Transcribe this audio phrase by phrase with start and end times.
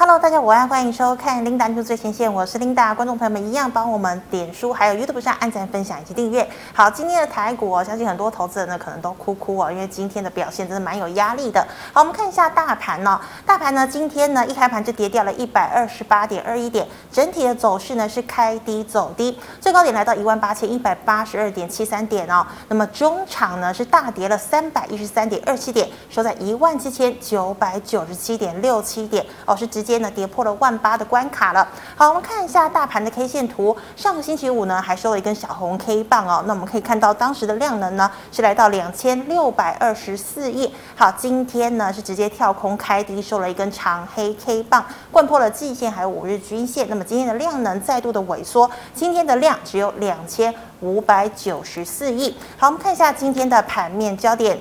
[0.00, 2.94] Hello，大家午安，欢迎收看 Linda 最前线，我是 Linda。
[2.94, 6.48] 观众朋友们一样帮我们点书，还有 YouTube 上按赞、分享以及订阅。
[6.72, 11.66] 好，今天的台股，我相信很多投资人呢可能都哭哭哦，因为今天的表现真的蛮有压力的。
[11.92, 22.46] 好，我们看一下大盘呢、哦，大盘呢今天呢一开盘就跌掉了一百二十八点二一点，整体的走势呢是开低走低，最高点来到一万八千一百八十二点七三点哦。
[22.68, 31.66] 那么中场呢是大跌了三百一十三点二七点，收在一万七千九百九十七点六七点哦，是直接呢跌破了万八的关卡了。
[31.96, 33.74] 好，我们看一下大盘的 K 线图。
[33.96, 36.44] 上个星期五呢，还收了一根小红 K 棒哦。
[36.46, 40.70] 那我们可以看到当时的量能呢，是来到两千六百二十四亿。
[40.94, 46.86] 好，今天呢是直接跳空开低，收了一根长黑 K 棒，贯破了季线还有五日均线。
[46.90, 52.36] 那么今天的量能再度的萎缩，今天的量只有两千五百九十四亿。
[52.58, 54.60] 好，我们看一下今天的盘面焦点。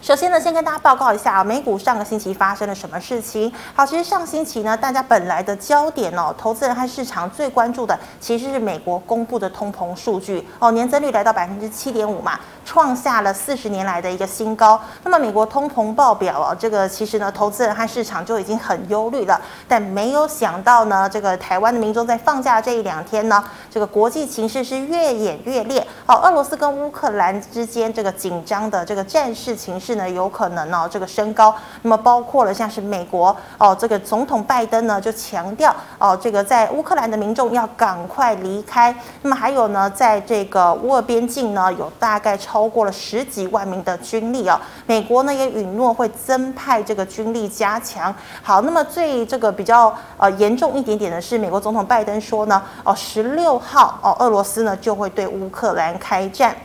[0.00, 3.52] 首先呢，先跟大家报告一下啊，美股上个星期发生了什么事情？
[3.74, 12.38] 好，其实上星期呢，大家本来的焦点哦，投资人和市场最关注的其实是美国公布的通膨数据哦，年增率来到百分之七点五嘛，
[12.68, 14.78] 创下了四十年来的一个新高。
[15.02, 29.94] 那么美国通膨报表啊，这个其实呢，投资人和市场就已经很忧虑了，但没有想到呢，这个台湾的民众在放假这一两天呢，这个国际情势是越演越烈哦，俄罗斯跟乌克兰之间这个紧张的这个战事情势。
[29.98, 38.94] 呢有可能哦，这个升高，那么包括了像是美国哦，这个总统拜登呢就强调哦，这个在乌克兰的民众要赶快离开。
[39.22, 48.12] 那么还有呢，在这个乌俄边境呢，有大概超超过了十几万名的军力哦，美国呢也允诺会增派这个军力加强。
[48.42, 56.56] 好，那么最这个比较呃严重一点点的是，美国总统拜登说呢，哦，十六号哦，俄罗斯呢就会对乌克兰开战。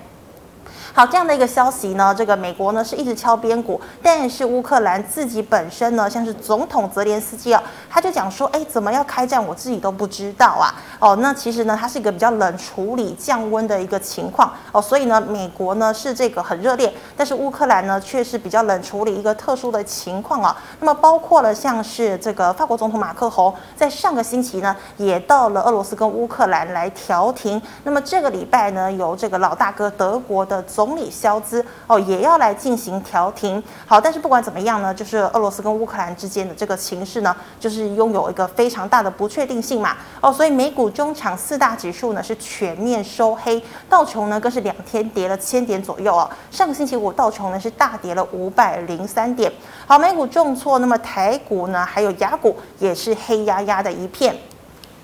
[0.95, 10.69] 好，这样的一个消息呢，这个美国呢是一直敲边鼓，但是乌克兰自己本身呢，像是总统泽连斯基啊，他就讲说，哎，怎么要开战，我自己都不知道啊。
[10.99, 20.55] 哦，那其实呢，它是一个比较冷处理、降温的一个情况哦，所以呢，美国呢是这个很热烈，但是乌克兰呢却是比较冷处理一个特殊的情况啊。
[20.80, 27.59] 那么包括了像是这个法国总统马克宏在上个星期呢，也到了俄罗斯跟乌克兰来调停。
[27.83, 33.64] 那么这个礼拜呢，由这个老大哥德国的总总理肖兹哦，也要来进行调停。
[33.86, 39.95] 好，但是不管怎么样呢，就是俄罗斯跟乌克兰之间的这个情势呢，就是拥有一个非常大的不确定性嘛。
[40.20, 46.30] 哦，所以美股中场四大指数呢是全面收黑，道琼呢更是两天跌了千点左右哦。
[46.52, 49.50] 上个星期五道琼呢是大跌了五百零三点。
[49.88, 54.36] 好，美股重挫，那么台股呢还有雅股也是黑压压的一片。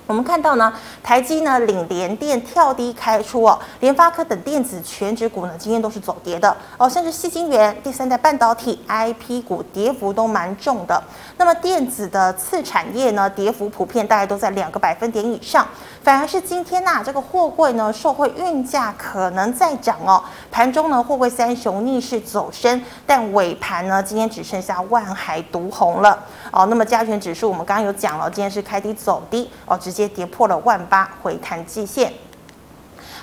[0.09, 10.99] 我们看到呢，台积呢领联电跳低开出哦，联发科等电子全值股呢今天都是走跌的哦，像是矽晶圆、第三代半导体、IP 股跌幅都蛮重的。
[11.37, 15.67] 那么电子的次产业呢，跌幅普遍大概都在两个百分点以上。
[16.09, 20.19] 反而是今天呐、啊，这个货柜呢，受惠运价可能在涨哦。
[20.49, 26.17] 盘中呢，货柜三雄逆势走升，但尾盘呢，今天只剩下万海独红了
[26.51, 26.65] 哦。
[26.65, 32.11] 那么加权指数我们刚刚有讲了，今天是开低走低哦，直接跌破了万八，回弹季线。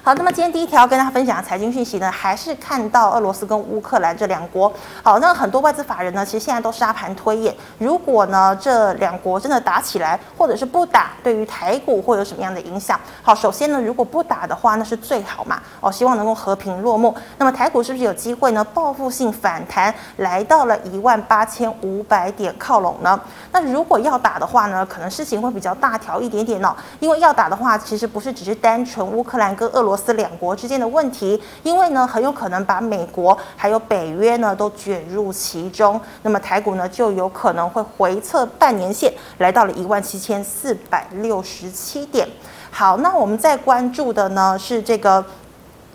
[0.07, 4.73] 好，那么今天第一条跟大家分享的财经讯息呢，还是看到俄罗斯跟乌克兰这两国。
[5.03, 13.01] 好，那很多外资法人呢，其实现在都沙盘推演，如果呢这两国真的打起来，或者是不打，对于台股会有什么样的影响？
[13.21, 15.61] 好，首先呢，如果不打的话，那是最好嘛。
[15.81, 17.13] 哦，希望能够和平落幕。
[17.39, 18.63] 那么台股是不是有机会呢？
[18.63, 23.21] 报复性反弹，来到了一万八千五百点靠拢呢？
[23.51, 26.73] 那如果要打的话呢，可能事情会比较大条一点点哦。
[27.01, 30.17] 因为要打的话，其实不是只是单纯乌克兰跟俄罗斯。
[30.17, 42.27] 两国之间的问题，因为呢很有可能把美国还有北约呢都卷入其中，那么台股呢就有可能会回测半年线，来到了一万七千四百六十七点。
[42.71, 45.23] 好，那我们再关注的呢是这个。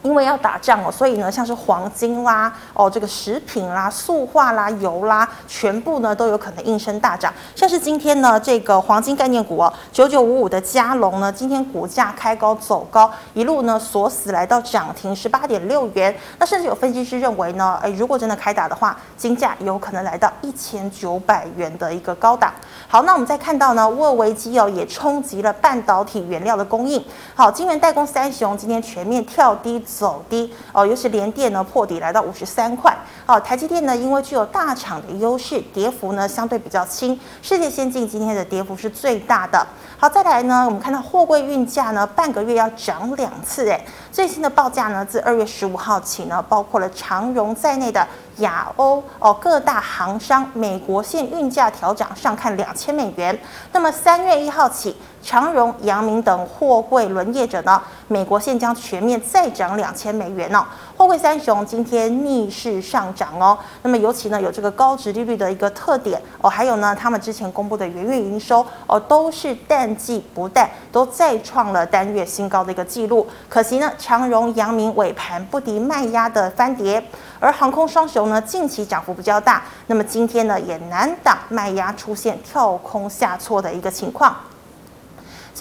[0.04, 7.32] 因为要打仗哦，所以呢，像是黄金啦、哦这个食品啦、塑化啦、油啦，全部呢都有可能应声大涨。
[7.56, 16.16] 像是今天呢，这个黄金概念股哦，九九五五的佳龙呢，今天股价开高走高，一路呢锁死来到涨停十八点六元。
[16.40, 22.52] 那甚至有分析师认为呢，诶，如果真的开打的话，金价有可能来到一千九百元的一个高档。
[22.88, 27.04] 好，那我们再看到呢，乌俄危机哦，也冲击了半导体原料的供应。
[27.36, 29.80] 好，晶圆代工三雄今天全面跳低。
[30.00, 32.96] 走低哦，尤其联电呢破底来到五十三块。
[33.26, 37.20] 哦，台积电呢因为具有大厂的优势，跌幅呢相对比较轻。
[37.42, 39.66] 世界先进今天的跌幅是最大的。
[40.02, 43.80] 好，再来呢，我们看到货柜运价呢半个月要涨两次，诶，
[44.12, 48.08] 最新的报价呢自二月十五号起呢，包括了长荣在内的
[48.38, 53.40] 亚欧哦各大航商美国线运价调涨上看两千美元。
[53.72, 60.66] 那么三月一号起，长荣、阳明等货柜轮业者呢，美国线将全面再涨两千美元哦。
[61.02, 63.58] 货柜三雄今天逆势上涨哦。
[63.82, 73.28] 那么尤其呢有这个高值利率的一个特点哦，还有呢他们之前公布的元月营收哦都是淡季不淡，都再创了单月新高的一个记录。
[73.50, 77.04] 可惜呢长荣、阳明尾盘不敌卖压的翻跌，
[77.40, 84.36] 而航空双雄呢近期涨幅比较大，那么今天呢也难挡卖压出现跳空下挫的一个情况。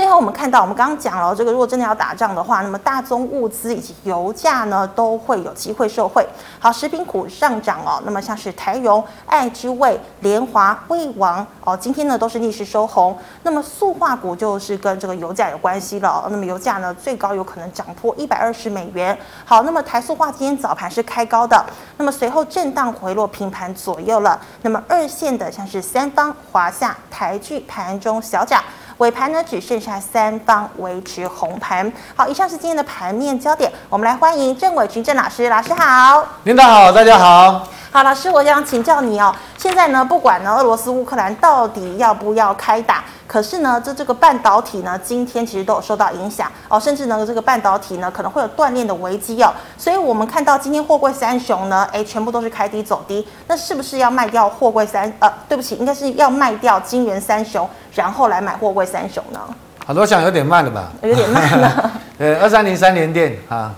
[0.01, 6.27] 最后，我们看到，我们刚刚讲了，这个如果真的要打仗的话，那么大宗物资以及油价呢，都会有机会受惠。
[6.59, 13.15] 好，食品股上涨哦，那么像是台荣、爱之味、联华、威王哦，今天呢都是逆势收红。
[13.43, 16.27] 那么塑化股就是跟这个油价有关系了。
[16.31, 19.15] 那么油价呢最高有可能涨破一百二十美元。
[19.45, 21.63] 好，那么台塑化今天早盘是开高的，
[21.99, 24.41] 那么随后震荡回落，平盘左右了。
[24.63, 28.65] 那么二线的像是三方、华夏、台聚盘中小涨。
[29.01, 31.91] 尾盘呢，只剩下三方维持红盘。
[32.15, 33.73] 好，以上是今天的盘面焦点。
[33.89, 36.23] 我们来欢迎郑伟群郑老师，老师好。
[36.45, 37.67] 领导好，大家好。
[37.93, 39.35] 好，老师，我想请教你哦。
[39.59, 49.53] 现在呢，不管呢，俄罗斯乌克兰到底要不要开打，可是呢，这这个半导体呢，今天其实都有受到影响哦，甚至呢，这个半导体呢，可能会有断链的危机哦。
[49.77, 53.27] 所以我们看到今天货柜三雄呢，哎，全部都是开低走低。
[53.49, 55.13] 那是不是要卖掉货柜三？
[55.19, 59.41] 呃，对不起，应该是要卖掉金圆三雄，然后来买货柜三雄呢？
[59.85, 60.93] 好多想有点慢了吧？
[61.03, 61.91] 有点慢了。
[62.19, 63.75] 呃，二三零三连电啊。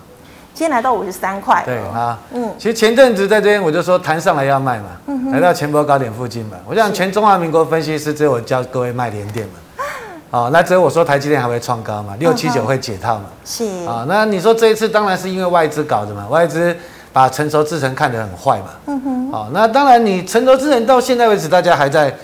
[0.55, 9.85] 今天来到五十三块，对啊，嗯，其实前阵子在这边我就说弹上来要卖嘛，嗯、来到前波高点附近嘛，我想全中华民国分析师只有我教各位卖连电嘛，
[10.31, 13.65] 哦，那只有我说台积电还会创高嘛，六七九会解套嘛，是。
[13.87, 16.77] 啊，那你说这一次当然是因为外资搞的嘛，外资
[17.13, 22.15] 把成熟制程看得很坏嘛，嗯哼，哦，那当然你成熟制程到现在为止大家还在。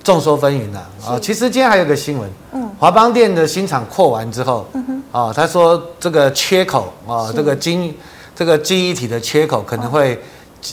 [0.00, 4.66] 众说纷纭呐，啊，其实今天还有个新闻，嗯，华邦店的新厂扩完之后，
[5.10, 7.92] 啊，他说这个缺口啊，这个晶
[8.36, 10.18] 这个记忆体的缺口可能会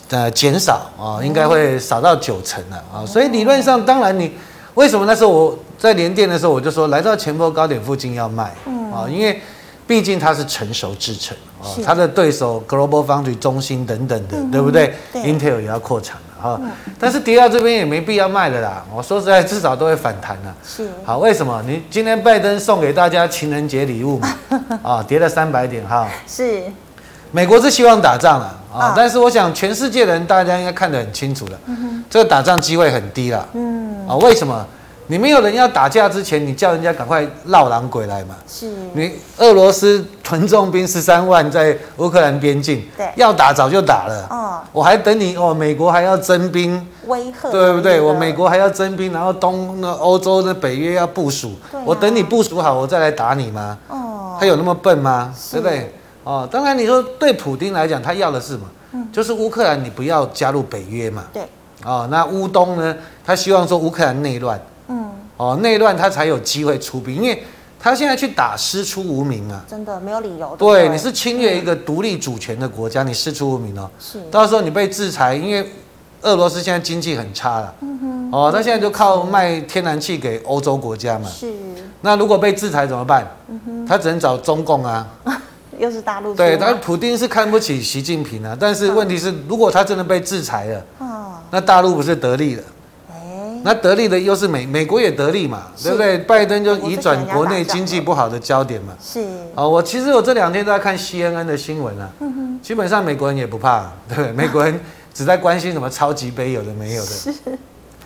[0.09, 4.31] 呃减少啊，应该会少到九成了啊，所以理论上，当然你
[4.75, 8.91] 为什么那时候我在联电的时候我就说来到前波高点附近要卖，嗯。
[8.91, 9.41] 啊，因为
[9.87, 16.17] 毕竟它是成熟制程啊，它的对手 Global Foundry、中芯等等的，对不对？Intel 也要扩厂。
[16.45, 16.59] 啊，
[16.99, 18.85] 但是跌到这边也没必要卖了啦。
[18.93, 20.55] 我说实在，至少都会反弹了。
[20.63, 21.63] 是，好，为什么？
[21.65, 24.35] 你今天拜登送给大家情人节礼物嘛？
[24.83, 26.07] 啊，跌了三百点哈。
[26.27, 26.63] 是，
[27.31, 31.59] 美国是希望打仗了啊，但是我想全世界的人大家应该看得很清楚了，
[32.09, 33.47] 这个打仗机会很低了。
[33.53, 34.65] 嗯，啊，为什么？
[35.07, 38.35] 你没有人要打架之前，你叫人家赶快绕狼鬼来嘛？
[38.47, 38.67] 是。
[38.93, 44.27] 你俄罗斯屯重兵十三万在乌克兰边境，对，要打早就打了。
[44.29, 44.61] 哦。
[44.71, 48.01] 我还等你哦，美国还要征兵，威吓，对不对？
[48.01, 51.53] 我美国还要征兵，然后东那欧洲的北约要部署，
[51.85, 53.77] 我等你部署好，我再来打你吗？
[53.87, 54.37] 哦。
[54.39, 55.33] 他有那么笨吗？
[55.51, 55.93] 对不对？
[56.23, 58.65] 哦，当然你说对普丁来讲，他要的是什么？
[58.93, 61.25] 嗯，就是乌克兰你不要加入北约嘛。
[61.31, 61.43] 对。
[61.83, 62.95] 哦，那乌东呢？
[63.23, 64.59] 他希望说乌克兰内乱。
[65.37, 67.43] 嗯，哦，内乱他才有机会出兵，因为
[67.79, 70.55] 他现在去打师出无名啊，真的没有理由。
[70.57, 75.71] 对，你是侵略一个独立主权的国家，你师出无名哦，是，到时候你被制裁，因为
[76.21, 81.53] 俄罗斯现在经济很差了，嗯哼，哦，他现在就靠卖天然气给欧洲国家嘛，是，
[82.01, 83.27] 那如果被制裁怎么办？
[83.87, 85.07] 他只能找中共啊，
[85.77, 90.83] 又是大陆，对，他普丁是看不起习近平啊，但是问题是，如果他真的被制裁了，
[91.51, 92.63] 那大陆不是得利了？
[93.65, 96.17] 那得利的又是美，美国也得利嘛，是对不对？
[96.19, 98.93] 拜登就移转国内经济不好的焦点嘛。
[99.03, 99.25] 是。
[99.55, 102.07] 哦，我其实我这两天都在看 CNN 的新闻啊。
[102.19, 102.59] 嗯。
[102.61, 104.31] 基本上美国人也不怕，对不对？
[104.37, 104.79] 美国人
[105.15, 107.09] 只在关心什么超级杯有的没有的。
[107.09, 107.33] 是。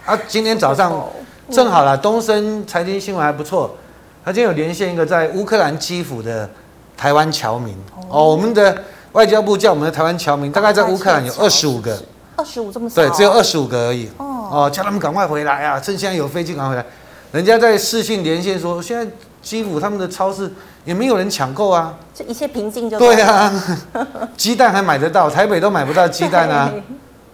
[0.05, 1.05] 啊，今天早上
[1.51, 3.75] 正好啦，东森财经新闻还不错，
[4.23, 6.49] 他今天有连线一个在乌克兰基辅的
[6.95, 7.75] 台湾侨民。
[8.07, 8.23] 哦。
[8.23, 12.01] 我们的外交部叫我们的台湾侨民，大概在乌克兰有二十五个。
[12.39, 12.95] 二十五这么少？
[12.95, 14.09] 对，只有二十五个而已。
[14.17, 15.77] 哦，叫他们赶快回来啊！
[15.77, 16.85] 趁现在有飞机赶快回来。
[17.33, 19.05] 人家在视讯连线说，现在
[19.41, 20.51] 基辅他们的超市
[20.85, 23.51] 也没有人抢购啊，这一切平静就对啊。
[24.37, 26.69] 鸡蛋还买得到， 台北都买不到鸡蛋啊。
[26.71, 26.81] 对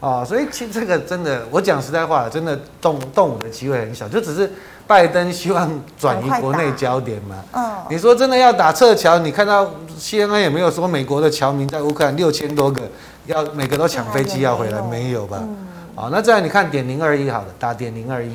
[0.02, 4.52] 哦，所以其实这个真的，我讲实在话，真的动动武的机会很小，就只是
[4.86, 7.36] 拜登希望转移国内焦点嘛。
[7.54, 7.72] 嗯。
[7.90, 9.66] 你说真的要打撤侨，你看到
[9.98, 12.82] CNN 也没有说美国的侨民在乌克兰六千多个，
[13.25, 15.39] 要每个都抢飞机要回来，没有吧？
[15.41, 15.58] 嗯
[15.98, 18.27] 好，那这样你看点零二一好了，打点零二一。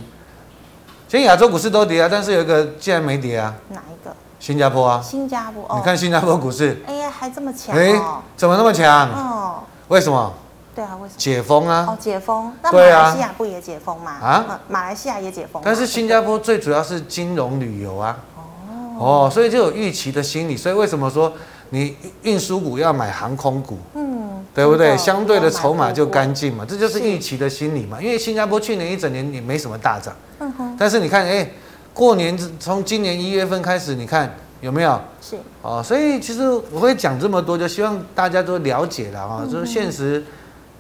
[1.06, 3.54] 今天亚洲股市都跌啊，但是有一个竟然没跌啊。
[3.68, 4.10] 哪一个？
[4.38, 5.02] 新加坡啊。
[5.02, 5.64] 新加坡。
[5.64, 5.74] 哦。
[5.76, 6.82] 你看新加坡股市。
[6.86, 7.76] 哎呀，还这么强。
[7.76, 7.92] 哎，
[8.34, 9.10] 怎么那么强？
[9.10, 9.62] 哦。
[9.88, 10.32] 为什么？
[10.74, 11.18] 对啊，为什么？
[11.18, 11.86] 解封啊。
[11.86, 12.50] 哦，解封。
[12.62, 14.12] 那马来西亚不也解封吗？
[14.22, 15.60] 啊，马来西亚也解封。
[15.62, 18.16] 但是新加坡最主要是金融旅游啊。
[18.98, 19.26] 哦。
[19.26, 20.56] 哦，所以就有预期的心理。
[20.56, 21.30] 所以为什么说
[21.68, 23.76] 你运输股要买航空股？
[23.96, 24.29] 嗯。
[24.54, 24.96] 对不对？
[24.96, 28.00] 相对的筹码就干净嘛，这就是预期的心理嘛。
[28.00, 30.14] 因为新加坡去年一整年也没什么大涨。
[30.38, 30.76] 嗯哼。
[30.78, 31.48] 但是你看，哎，
[31.92, 34.32] 过年从今年一月份开始，你看。
[34.60, 35.00] 有没有？
[35.22, 39.48] 是哦，所以其实我会讲这么多，就希望大家都了解了啊。
[39.50, 40.22] 就是现实，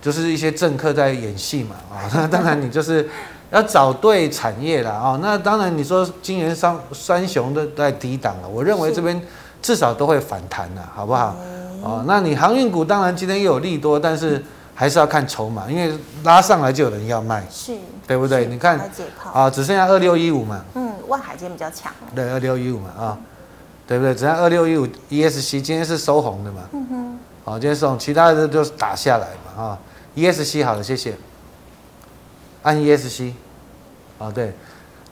[0.02, 2.04] 就是一些政客在演戏嘛啊。
[2.12, 3.08] 那当然你就是
[3.50, 5.18] 要找对产业了啊。
[5.22, 9.18] 那当然你说金元双双雄都在低档了，我认为这边
[9.62, 11.34] 至少都会反弹了，好不好？
[11.82, 14.42] 哦，那你航运股当然今天又有利多，但是
[14.74, 17.74] 还是要看筹码，因为拉上来就有人要卖，是，
[18.06, 18.46] 对不对？
[18.46, 18.78] 你看
[19.32, 20.64] 啊，只剩下二六一五嘛。
[20.74, 21.92] 嗯，万海今天比较强。
[22.14, 23.18] 对，二六一五嘛啊。
[23.86, 24.14] 对不对？
[24.14, 26.62] 只要二六一五 ESC 今天是收红的嘛？
[26.72, 27.18] 嗯哼。
[27.44, 29.78] 好，今天收红，其他的就打下来嘛啊。
[30.14, 31.16] ESC 好了，谢谢。
[32.62, 33.32] 按 ESC。
[34.20, 34.54] 啊，对。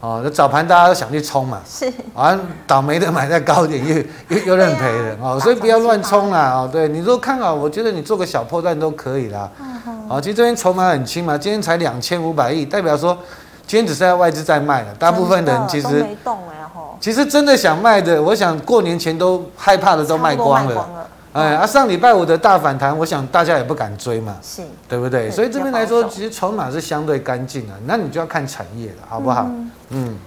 [0.00, 1.60] 哦，那早盘大家都想去冲嘛。
[1.68, 1.92] 是。
[2.14, 6.68] 啊，倒霉的买在高点又又又认赔了哦，所以不要乱冲啦哦。
[6.70, 9.50] 对，你说看好，我觉得你做个小破段都可以啦。
[9.60, 10.08] 嗯哼。
[10.08, 13.16] 好，其实这边筹码很轻嘛，今天才两千五百亿，代表说
[13.66, 15.88] 今天只剩下外资在卖了，大部分人其实。
[16.02, 16.54] 没动哎。
[17.00, 20.88] 其实真的想卖的，我想过年前都害怕的都卖光了。
[21.32, 25.30] 哎，啊，上礼拜五的大反弹，我想大家也不敢追嘛，是，对不对？
[25.30, 29.46] 所以这边来说，其实筹码是相对干净的，那你就要看产业了，好不好？
[29.90, 30.18] 嗯。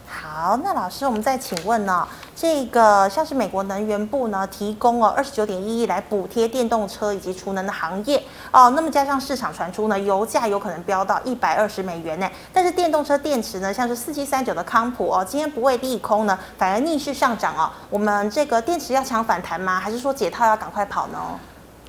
[0.41, 2.03] 好，那老师，我们再请问呢？
[2.35, 8.17] 这个像是美国能源部呢，提供哦二十九点一亿来补贴电动车以及储能的行业
[8.51, 12.27] 哦，那么加上市场传出呢，油价有可能飙到一百二十美元呢。
[12.51, 17.69] 但是电动车电池呢，像是四七三九的康普哦，今天不会利空呢，反而逆势上涨哦。
[17.91, 19.79] 我们这个电池要抢反弹吗？
[19.79, 21.19] 还是说解套要赶快跑呢？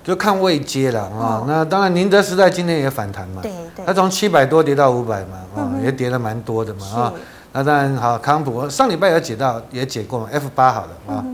[0.05, 1.41] 就看位接了啊。
[1.41, 7.13] 哦、那当然，宁德时代今天也反弹嘛，对对，它从七百多跌到五百嘛，啊、哦，嗯、也跌了蛮多的嘛啊。
[7.53, 11.25] 那当然好，康普上礼拜有解到，也解过嘛，F 八好了啊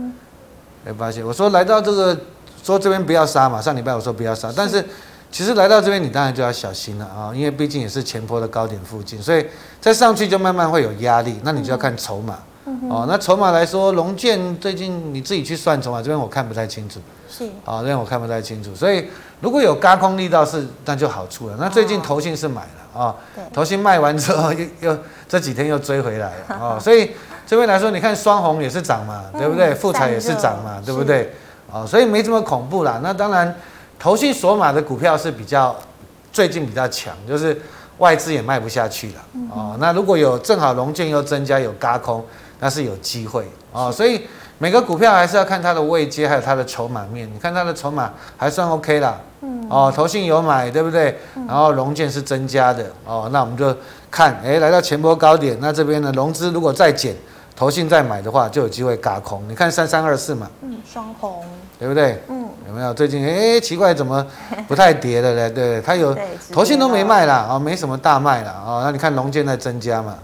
[0.85, 2.19] ，F 八线，我说来到这个，
[2.63, 4.85] 说这边不要杀嘛，上礼拜我说不要杀，但是
[5.31, 9.47] 其实来到这边你当然就要小心了啊，因为毕竟也是前坡的高点附近，所以
[9.81, 16.99] 再上去就慢慢会有压力，那你就要看筹码，嗯、哦，那筹码来说，龙建最近你自己去算筹码，这边我看不太清楚，
[17.29, 19.09] 是，啊，这边我看不太清楚，所以
[19.41, 22.69] 如果有轧空力道是，那就好处了，那最近投信是买了。
[22.99, 23.15] 啊，
[23.53, 27.13] 投信卖完之后又又这几天又追回来了 啊，所以
[27.47, 29.73] 这边来说，你看双红也是涨嘛，对不对？
[29.75, 31.33] 富彩也是涨嘛，对不对？
[31.71, 32.99] 啊，所以没这么恐怖啦。
[33.01, 33.55] 那当然，
[34.01, 35.77] 投信锁码的股票是比较
[36.33, 37.57] 最近比较强，就是
[37.99, 39.77] 外资也卖不下去了啊。
[39.79, 42.25] 那如果有正好龙券又增加有轧空，
[42.59, 43.93] 那是有机会啊。
[43.93, 44.23] 所以
[44.61, 47.33] 每个股票还是要看它的位阶，还有它的筹码面。
[47.33, 49.17] 你看它的筹码还算 OK 啦。
[49.41, 51.17] 嗯，哦，投信有买，对不对？
[51.47, 53.73] 然后融券是增加的，哦，那我们就
[54.11, 57.15] 看，哎，来到前波高点，那这边呢，融资如果再减，
[57.55, 59.41] 投信再买的话，就有机会嘎空。
[59.49, 61.45] 你看三三二四嘛，嗯，双红，
[61.79, 62.21] 对不对？
[62.29, 62.93] 嗯，有没有？
[62.93, 64.27] 最近哎，奇怪，怎么
[64.67, 65.49] 不太跌了嘞？
[65.51, 66.17] 对，它有
[66.53, 68.51] 投信都没卖啦，啊，没什么大卖啦。
[68.51, 70.17] 啊，那你看融券在增加嘛，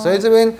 [0.00, 0.54] 所以这边。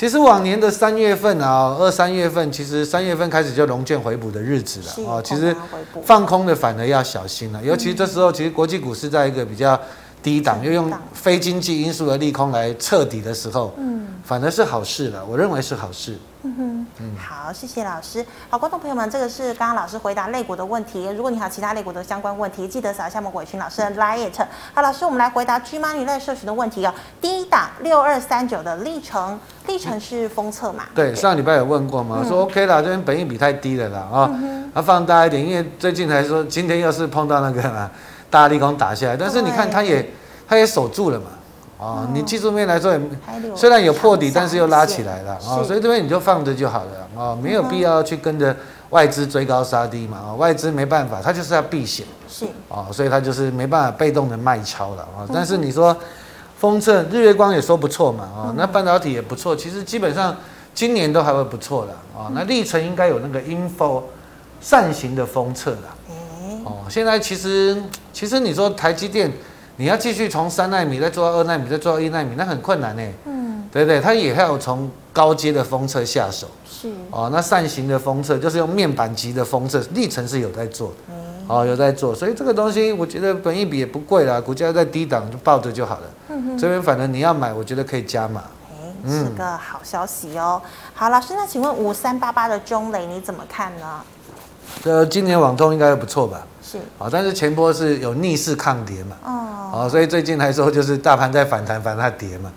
[0.00, 5.20] 其实往年的三月份啊，二三月份，其实三月份开始就融券回补的日子了啊。
[5.20, 5.54] 其实
[6.02, 9.78] 放空的反而要小心了，尤其这时候，其实国际股市在一个比较
[10.22, 15.22] 低档，又用非经济因素的利空来彻底的时候，嗯，反而是好事了。
[15.22, 16.16] 我认为是好事。
[16.42, 18.24] 嗯哼，嗯，好，谢谢老师。
[18.48, 21.06] 好，观众朋友们，这个是刚刚老师回答肋骨的问题。
[21.14, 24.30] 如果你还有其他肋骨的相关问题，记得扫一下莫伟群老师的 LINE。
[24.72, 26.94] 好，老师，我们来回答 G Money 类社群的问题哦。
[27.20, 30.84] 第一档六二三九的历程，历程是封测嘛？
[30.94, 34.30] 对，上礼拜有问过嘛，说 OK 啦，这边本益比太低了啦啊，
[34.74, 37.90] 要放大一点，因为最近还说今天又是碰到那个嘛
[38.30, 40.10] 大利空打下来，但是你看它也
[40.48, 41.26] 它也守住了嘛。
[41.80, 43.00] 啊，你技术面来说也
[43.56, 48.54] 虽然有破底，但是又拉起来了啊，所以这边你就放着就好了啊，没有必要去跟着
[48.90, 55.24] 外资追高杀低嘛啊，外资没办法，它就是要避险，是啊，所以它就是没办法被动的卖超了啊。
[55.32, 55.96] 但是你说
[56.58, 60.36] 封测日月光也说不错嘛啊，那半导体也不错，其实基本上
[60.74, 62.30] 今年都还会不错的啊。
[62.34, 64.02] 那历程应该有那个 info
[64.60, 65.96] 扇形的封测了，
[66.66, 67.82] 哦，现在其实
[68.12, 69.32] 其实你说台积电。
[69.80, 73.02] 你要继续从三纳米再做到二纳米，再做到一纳米，那很困难呢。
[73.24, 73.98] 嗯，对不对？
[73.98, 76.46] 它也要从高阶的封测下手。
[76.70, 80.94] 是哦，那扇形的封测就是用面板级的封测，历程是有在做的。
[81.08, 81.14] 嗯，
[81.48, 86.02] 哦，有在做，所以这个东西我觉得本益比也不贵啦，股价在低档就抱着就好了。
[86.28, 88.44] 嗯哼，这边反正你要买，我觉得可以加码。
[88.70, 90.60] 哎，是个好消息哦。
[90.92, 94.02] 好，老师，那请问五三八八的中磊你怎么看呢？
[94.82, 96.46] 这今年网通应该不错吧？
[96.62, 99.16] 是，啊，但是前波是有逆势抗跌嘛？
[99.24, 99.46] 哦。
[99.72, 102.50] 哦，所以最近来说就是大盘在反弹，反弹跌嘛，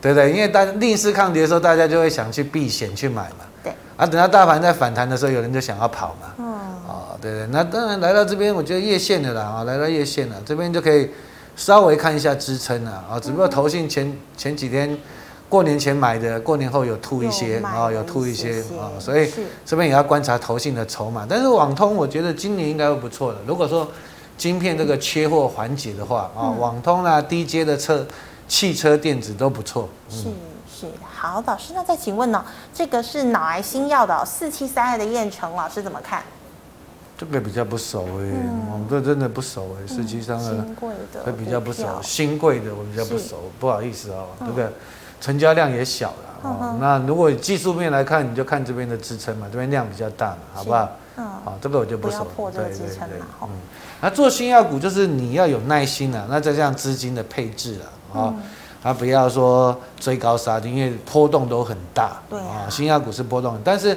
[0.00, 0.32] 对不对？
[0.32, 3.44] 因为当逆势抗跌的时候，大家就会想去避险去买嘛。
[3.62, 3.72] 对。
[3.96, 6.34] 啊，等到大盘在反弹的时候，有人就想要跑嘛。
[6.38, 6.46] 嗯。
[6.86, 11.10] 哦，对对，那当然来到这边，我觉得月线的啦，啊，来到月线了，这边就可以
[11.56, 13.18] 稍微看一下支撑了啊。
[13.20, 14.96] 只不过投信前前几天
[15.50, 19.30] 过年前买的，过年后有吐一些啊，有吐一些啊，所以
[19.66, 21.26] 这边也要观察投信的筹码。
[21.28, 23.38] 但是网通，我觉得今年应该会不错的。
[23.44, 23.86] 如果说
[24.38, 28.06] 晶片这个缺货缓解的话啊，网通啊，低阶的车、
[28.46, 29.88] 汽车电子都不错。
[30.08, 30.28] 是
[30.72, 32.42] 是，好，老师，那再请问呢？
[32.72, 36.22] 这个是脑癌新药的四七三二的彦成老师怎么看？
[37.18, 40.64] 这个比较不熟哎、欸，嗯、我们这真的不熟哎、欸，四七三二
[41.22, 44.72] 会比较不熟，新贵的我比较不熟，不好意思哦，这个、嗯、
[45.20, 50.88] 成交量也小了那如果技术面来看，你就看这边的支撑嘛，这边量比较大嘛，好不好？
[51.16, 52.26] 嗯，好，这个我就不熟。
[52.34, 53.48] 不对对对，嗯。
[54.00, 57.76] 那做新药股就是你要有耐心啊，那再加上资金的配置
[58.12, 58.42] 啊，啊、嗯，
[58.90, 62.20] 啊不要说追高杀低，因为波动都很大。
[62.30, 63.96] 对啊，新药股是波动，但是。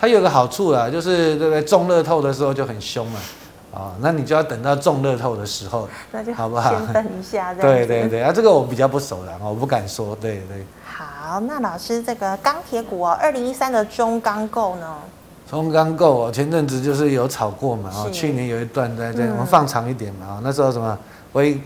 [0.00, 1.62] 它有个好处啊，就是对不对？
[1.62, 3.22] 中乐透的时候就很凶嘛，啊，
[4.00, 6.70] 那你就要等到中乐透的时候，那就好不好？
[6.70, 10.64] 先等一下，对对对啊，这个我比较不熟了，我不敢说，对对。
[10.84, 14.96] 好，那老师这个钢铁股哦，二零一三的中钢构呢？
[15.50, 20.98] 中钢构哦，前阵子就是有炒过嘛，哦，去年有一段在这，嗯、我们放长一点嘛，哦，那时候什么
[21.32, 21.60] 微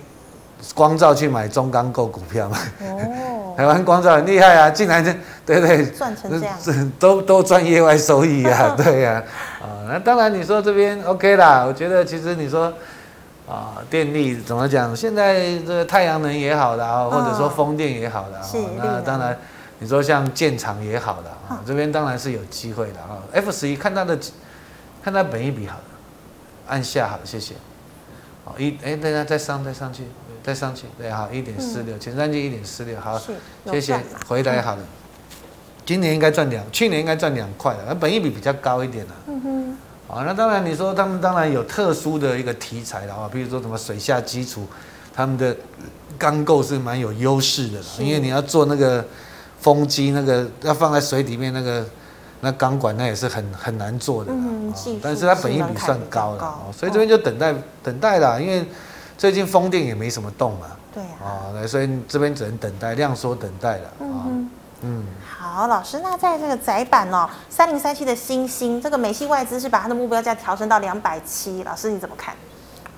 [0.75, 2.59] 光照去买中钢构股票嘛。
[2.81, 3.55] 哦。
[3.57, 5.11] 台湾光照很厉害啊，竟然就
[5.47, 9.23] 对对赚成这样，都都赚业外收益啊， 对呀，
[9.63, 12.71] 啊，啊，那当然你说这边 OK 啦，我觉得其实你说
[13.49, 14.95] 啊，电力怎么讲？
[14.95, 18.47] 现在这个太阳能也好的啊，或者说风电也好的啊，
[18.77, 19.35] 那当然
[19.79, 23.17] 你说像建厂也好的啊，这边当然是有机会的啊。
[23.33, 24.19] F 十一看它的，
[25.03, 25.85] 看它本一比好的，
[26.69, 27.55] 按下好，谢谢。
[28.45, 30.05] 好一哎，等下再上再上去。
[30.47, 33.21] 再上去，对，好，一点四六，前三季一点四六，好，
[33.65, 34.83] 谢谢，回来好了。
[35.85, 39.13] 今年应该赚两，去年应该赚两块了，那本益比比较高一点了。
[39.27, 39.79] 嗯哼。
[40.07, 44.65] 好，那当然你说他们当然有特殊的一个题材的话，比如说什么水下基础，
[45.13, 45.57] 他们的
[46.17, 49.05] 钢构是蛮有优势的，因为你要做那个
[49.59, 51.85] 风机，那个要放在水里面那个
[52.41, 54.31] 那钢管，那也是很很难做的。
[54.33, 58.65] 嗯，但是它本益比算高了，所以这边就等待等待啦，因为。
[59.17, 63.93] 最近风电也没什么动嘛，对啊，哦、所以这边只能等待，量缩等待了。
[64.01, 64.51] 嗯哼
[64.83, 72.35] 嗯，好，老师，那在这个窄板哦，三零三七的星星，这个美系外资是把它的目标价调升到两百七，老师你怎么看？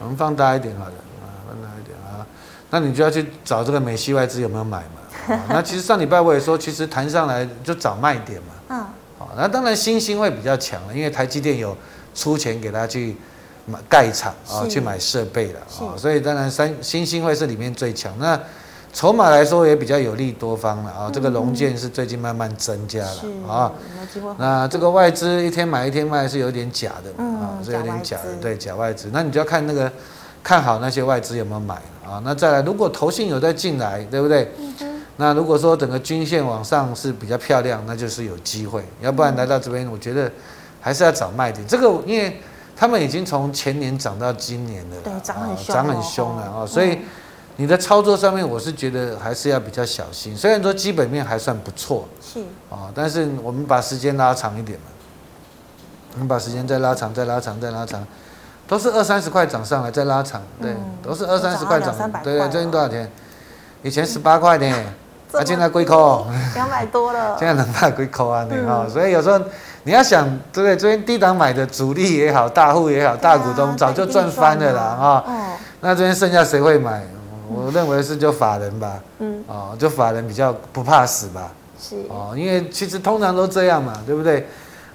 [0.01, 0.91] 我们放大一点好了，
[1.23, 2.27] 啊，放大一点啊，
[2.71, 5.37] 那你就要去找这个美系外资有没有买嘛？
[5.37, 8.49] 哦、 那其实上礼拜我也说，其实谈上来就找卖点嘛。
[8.71, 8.79] 嗯，
[9.19, 11.77] 好、哦，那当然星星会比较强了，因为台积电有
[12.13, 13.17] 出钱给他去。
[13.71, 18.13] 买盖厂啊，去买设备了啊，所以当然三新兴会是里面最强。
[18.19, 18.41] 那
[18.91, 23.73] 筹码来说也比较有利多方了啊，这个龙建是最近慢慢增加了啊。
[24.39, 29.11] 那这个外资一天买一天卖是有点假的啊，是有点假的，对，假外资。
[29.13, 29.93] 那你就要看那个
[30.43, 32.21] 看好那些外资有没有买啊。
[32.25, 34.51] 那再来，如果投信有在进来，对不对？
[35.17, 38.83] 那如果说整个均线往上是比较漂亮，那就是有机会。
[39.03, 40.33] 要不然来到这边，我觉得
[40.81, 41.65] 还是要找卖点。
[41.67, 42.41] 这个因为。
[42.79, 46.65] 他们已经从前年涨到今年了，对，涨很凶，涨很凶了啊！
[46.65, 46.97] 所以
[47.57, 50.37] 你的操作上面，我是觉得还是要比较小心。
[50.37, 52.39] 虽然说基本面还算不错，是
[52.71, 54.87] 啊，但是我们把时间拉长一点嘛，
[56.15, 58.07] 我们把时间再拉长，再拉长，再拉长，
[58.69, 63.11] 都是二三十块涨上来，再拉长，对，都是二三十块涨，对对，最近多少钱？
[63.83, 64.73] 以前十八块呢，
[65.33, 69.41] 啊，现在贵扣， 两百多了， 现在两百贵扣啊，你啊，所以有时候。
[69.85, 70.77] 你要想对不对？
[70.77, 75.25] 这边低档买的主力也好，大户也好，大股东早就赚翻了啦啊！
[75.81, 77.03] 那这边剩下谁会买？
[77.49, 79.01] 我认为是就法人吧。
[79.21, 79.43] 嗯。
[79.47, 81.51] 哦，就法人比较不怕死吧。
[81.81, 81.97] 是。
[82.11, 84.47] 哦，因为其实通常都这样嘛，对不对？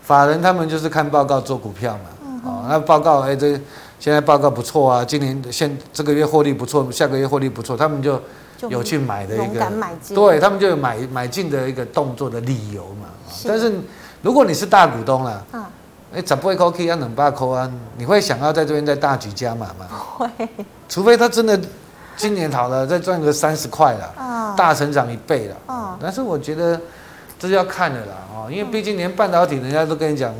[0.03, 2.29] 法人他们就是看报告做股票嘛。
[2.43, 3.59] 哦，那报告哎，这
[3.99, 8.21] 现在报告不错啊，今年现这个月获利不错，下个月获利不错，他们就
[8.69, 9.65] 有去买的一个，
[10.13, 13.07] 对他们就有买买进的一个动作的理由嘛。
[13.47, 13.73] 但是。
[14.23, 15.65] 如果你是大股东了，嗯，
[16.15, 19.85] 哎，十八块 K 要两百块啊，你会想要在这边再大举加码吗？
[20.17, 20.27] 会，
[20.87, 21.59] 除非他真的
[22.15, 26.79] 今年好了，再赚个三十块了，嗯，大成长一倍了，嗯，但是我觉得
[27.37, 30.33] 这是要看的啦，哦，因为毕竟连半导体人家都跟你讲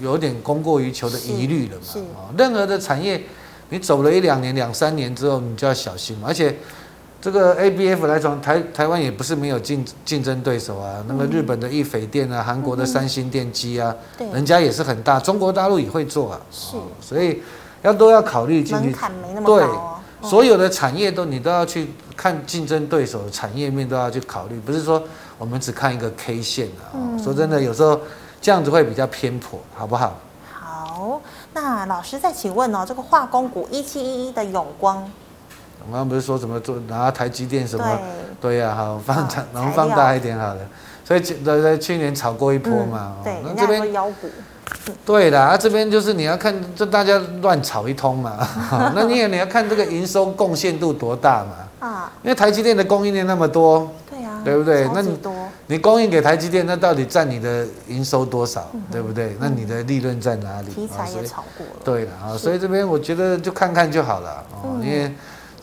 [0.00, 3.22] 有点供过于求的疑虑了嘛，哦，任何的产业
[3.68, 6.56] 你走了一两年、两三年之后，你就要小心嘛，而且。
[7.26, 11.04] 这个 A B F 来讲，台台湾也不是没有竞竞争对手啊。
[11.08, 15.18] 那个日本的易斐电啊，韩国的三星电机啊，对，人家也是很大。
[15.18, 17.42] 中国大陆也会做啊，是，所以
[17.82, 18.84] 要都要考虑进去。
[18.84, 19.58] 门槛没那么高。
[19.58, 25.02] 对，所有的产业都你都要去看竞争对手的产业面都要去考虑，不是说
[25.36, 26.94] 我们只看一个 K 线啊。
[26.94, 28.00] 嗯、说真的，有时候
[28.40, 30.16] 这样子会比较偏颇，好不好？
[30.52, 31.20] 好，
[31.52, 35.10] 那老师再请问哦，这个化工股一七一一的永光，
[35.86, 37.98] 我刚刚不是说什么做拿台积电什么？
[38.40, 40.60] 对，呀、啊，好放长，然后放大一点好了。
[41.04, 44.28] 所以在在去年炒过一波嘛，嗯、对，那这边妖股。
[45.06, 48.36] 对的，啊，这边就是你要看，这大家乱炒一通嘛，
[48.94, 54.88] 那你也你要看这个营收贡献度多大嘛，啊，因为台积电的供应链那么多，对呀，对不对？
[54.92, 55.16] 那你
[55.68, 59.36] 你供应给台积电，那到底占你的营收多少，对不对？
[59.40, 60.72] 那你的利润在哪里？
[60.72, 65.12] 题材也炒过了，对的啊，所以这边我觉得就看看就好了，哦，因为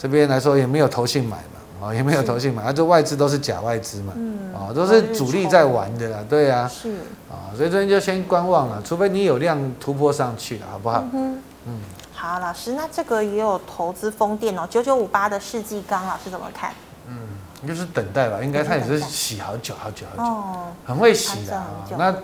[0.03, 1.43] 这边来说也没有投信买嘛。
[1.85, 6.93] 哦，也没有投信买，啊，这外资都是假外资嘛，嗯，哦，都是主力在玩的啦，对啊，是，
[7.29, 11.03] 啊，所以这边就先观望了，除非你有量突破上去了，好不好？
[11.11, 11.79] 嗯，嗯
[12.13, 16.71] 好，老师，那这个也有投资风电哦，九九五八的世纪钢，老师怎么看？
[17.09, 22.15] 嗯，就是等待吧，应该他也是洗好久好久好久，哦，很会洗的啊，那。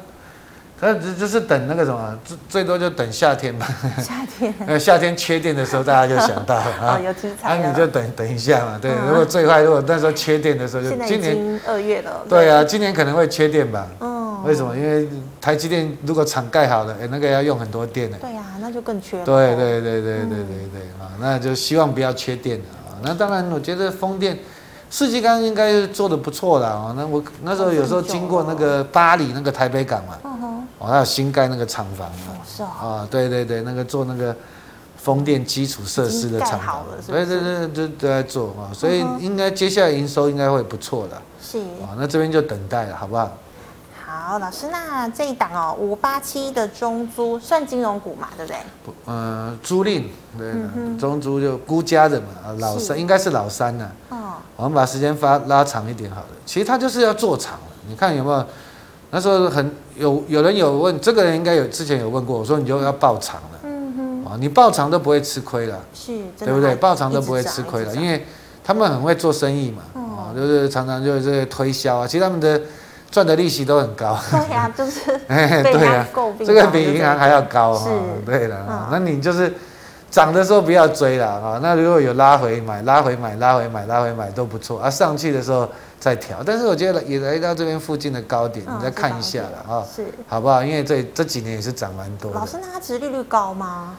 [0.81, 3.67] 那只就是等那个什么，最最多就等夏天吧。
[3.97, 4.53] 夏天。
[4.65, 7.57] 呃，夏天缺电的时候，大家就想到 啊，有题材。
[7.57, 8.91] 那你就等等一下嘛，对。
[9.07, 12.25] 如果最坏，如果那时候缺电的时候，就今年二月了。
[12.29, 13.87] 对啊，今年可能会缺电吧。
[13.99, 14.43] 嗯。
[14.45, 14.73] 为什么？
[14.75, 15.05] 因为
[15.41, 18.17] 台积电如果厂盖好了，哎，那个要用很多电的。
[18.17, 19.25] 对呀，那就更缺了。
[19.25, 22.57] 对对对对对对对啊，那就希望不要缺电
[22.89, 22.95] 啊。
[23.03, 24.37] 那当然，我觉得风电。
[24.91, 26.91] 世纪钢应该做的不错的哦。
[26.97, 30.17] 那我那时候有时候经过那个巴黎那个台北港嘛，
[30.79, 34.35] 哦，还有新盖那个厂房嘛，是啊，对对对，那个做那个
[34.97, 41.21] 风电基础设施的厂房，对对对，都都在做啊，所以应该接下来营收应该会不错的。
[41.41, 43.29] 是啊，那这边就等待了，好不好？
[44.05, 48.57] 好，老师，那这一档哦，五八七的中租算金融股嘛，对不对？
[48.83, 50.03] 不，呃，租赁，
[50.37, 50.53] 对，
[50.97, 53.91] 中租就孤家的嘛，老三应该是老三呢。
[54.55, 56.27] 我们把时间发拉长一点，好了。
[56.45, 57.67] 其实他就是要做长了。
[57.87, 58.45] 你看有没有？
[59.11, 63.59] 那时候很有有人有问，这个人应该有之前有问过我说，你就要抱长了。
[63.63, 64.25] 嗯哼。
[64.25, 66.75] 啊，你抱长都不会吃亏了，是，对不对？
[66.75, 68.25] 抱长都不会吃亏了，因为
[68.63, 69.81] 他们很会做生意嘛。
[69.95, 72.61] 啊，就是常常就是推销啊，其实他们的
[73.09, 74.17] 赚的利息都很高。
[74.29, 75.19] 对呀， 就是。
[75.27, 76.07] 哎，对呀，
[76.45, 77.89] 这个比银行还要高哈。
[78.25, 79.53] 对了，那你就是。
[80.09, 84.89] 涨的时候不要追了啊，那如果有拉回买，拉回买，拉回买，拉回买都不错啊。
[84.89, 85.69] 上去的时候
[85.99, 90.63] 再调，但是我觉得也来到这边附近的高点，你再看一下了啊，是好不好？
[90.63, 92.39] 因为这这几年也是涨蛮多的。
[92.39, 93.97] 老师，那它殖利率高吗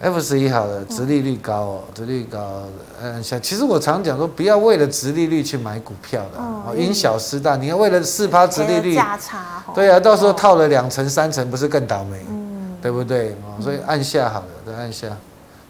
[0.00, 2.62] ？F 十一好了，殖利率高哦，殖利率高。
[3.02, 7.56] 嗯，像其实我常讲说，不要为了殖利率去买股票的，哦，因小失大。
[7.56, 12.18] 你要为了四趴殖利率价差，对啊，到时候套了两成三成，不是更倒霉？
[12.30, 13.36] 嗯，对不对？
[13.60, 15.08] 所以按下好了，再按下。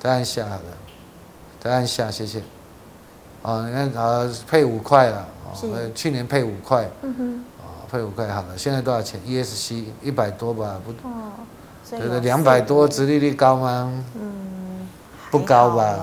[0.03, 0.63] 再按下好了，
[1.61, 2.43] 再按下，谢谢。
[3.43, 5.57] 哦，你看啊，配五块了，哦，
[5.95, 11.31] 去年配五块，嗯哼，哦，配五块好了，现在多少钱？ESC 一百多吧，不，哦，
[11.89, 13.93] 对对，两百多，殖利率高吗？
[14.21, 14.89] 嗯，
[15.31, 15.97] 不高吧，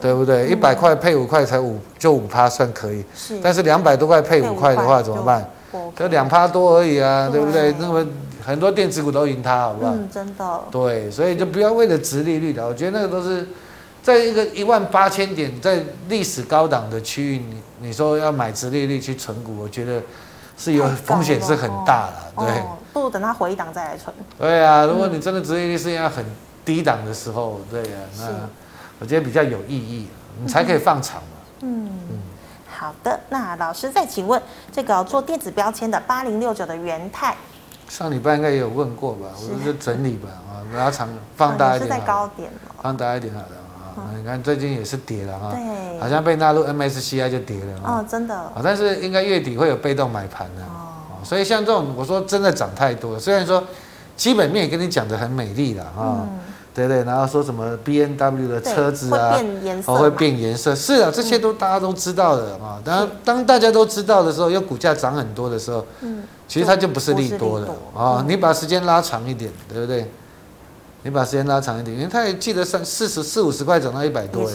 [0.00, 0.48] 对不对？
[0.48, 3.04] 一百块配五块才五，就五趴算可以。
[3.14, 5.46] 是，但是两百多块配五块的话怎么办？
[5.94, 7.74] 就两趴多而已啊，对不对？
[7.78, 8.06] 那么。
[8.46, 9.92] 很多电子股都赢它，好不好？
[9.92, 10.60] 嗯，真的。
[10.70, 13.44] 对，所以就不要为了殖利率的，我觉得那个都是
[14.04, 20.00] 在一个一万八千点，在历史高档的区域，你你说要买殖利率去存股，我觉得
[20.56, 22.62] 是有风险是很大的，对。
[22.92, 24.14] 不如等它回档再来存。
[24.38, 26.24] 对啊，如果你真的殖利率是要很
[26.64, 28.28] 低档的时候，对啊，那
[29.00, 30.06] 我觉得比较有意义，
[30.40, 31.36] 你才可以放长嘛。
[31.62, 32.18] 嗯嗯。
[32.68, 34.40] 好的，那老师再请问，
[34.72, 37.34] 这个做电子标签的八零六九的元太。
[37.88, 42.50] 上礼拜应该也有问过吧，我们就整理吧啊，拉长放大一点，
[42.82, 43.46] 放大一点好了
[43.96, 44.10] 啊。
[44.16, 48.34] 你看最近也是跌了哈，对，好像被纳入 MSCI 就跌了哦，真的。
[48.34, 53.62] 啊，但是应该月底会有被动买盘的哦，所以像这种我说真的涨太多了，虽然说
[54.16, 56.26] 基本面也跟你讲的很美丽了啊，
[56.76, 59.40] 对对，然后说什么 B N W 的车子啊，
[59.86, 62.78] 哦会变颜色，是啊，这些都大家都知道的啊。
[62.84, 66.22] 当当大家都知道的时候，又股价涨很多的时候，嗯。
[66.48, 68.24] 其实它就不是利多的啊！
[68.28, 70.08] 你把时间拉长一点，对不对？
[71.02, 74.52] 你把时间拉长一点，因为他也记得三四十四五十块涨到一百多哎，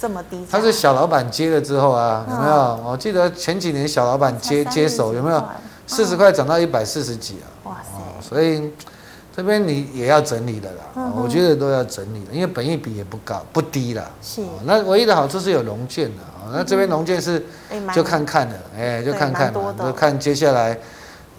[0.00, 0.42] 这么低。
[0.50, 2.80] 他是小老板接了之后啊，有没有？
[2.86, 5.44] 我记得前几年小老板接接手有没有？
[5.86, 7.46] 四十块涨到一百四十几啊！
[7.64, 8.26] 哇塞！
[8.26, 8.72] 所以
[9.36, 14.08] 这边你也要整理的啦，我觉得都要整理的，因为本益比也不高不低啦。
[14.22, 14.42] 是。
[14.64, 17.44] 那唯一的好处是有融券的啊，那这边融券是
[17.94, 20.78] 就看看了，哎，就看看了，就看接下来。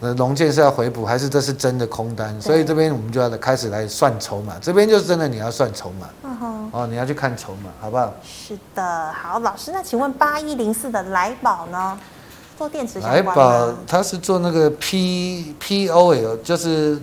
[0.02, 2.40] 那龙券是要回补，还是这是真的空单？
[2.42, 8.14] 所以这边我们就要开始来算筹码，这边就是真的你要算筹码，嗯哼，哦，你要去看筹码，好不好？
[8.22, 11.98] 是的，好，老师，那请问八一零四的来宝呢？
[12.58, 17.00] 做电池相关来宝它是做那个 P P O L，就是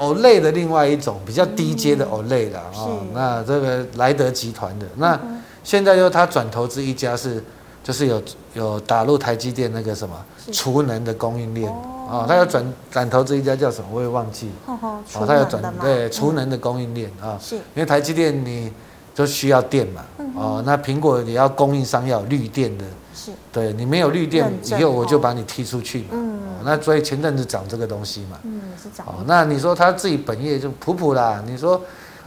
[0.00, 5.20] OLED 的另外一种比较低阶的 Olay 啦，哦，那这个莱德集团的，那
[5.62, 7.44] 现在又他转投资一家是，
[7.84, 8.22] 就是有
[8.54, 10.14] 有打入台积电那个什么
[10.50, 11.70] 储能的供应链。
[11.70, 13.88] 哦，他要转转投资一家叫什么？
[13.92, 14.50] 我也忘记。
[14.66, 17.38] 哦，他要转对储能的供应链啊。
[17.40, 17.54] 是。
[17.54, 18.72] 因为台积电你
[19.20, 20.02] 就需要电嘛。
[20.34, 22.84] 哦，那苹果也要供应商要有绿电的。
[23.14, 23.30] 是。
[23.52, 26.08] 对你没有绿电，以后我就把你踢出去嘛。
[26.12, 26.40] 嗯。
[26.64, 28.38] 那所以前阵子涨这个东西嘛。
[28.44, 29.06] 嗯，是涨。
[29.06, 31.42] 哦，那你说他自己本业就普普啦。
[31.46, 31.80] 你说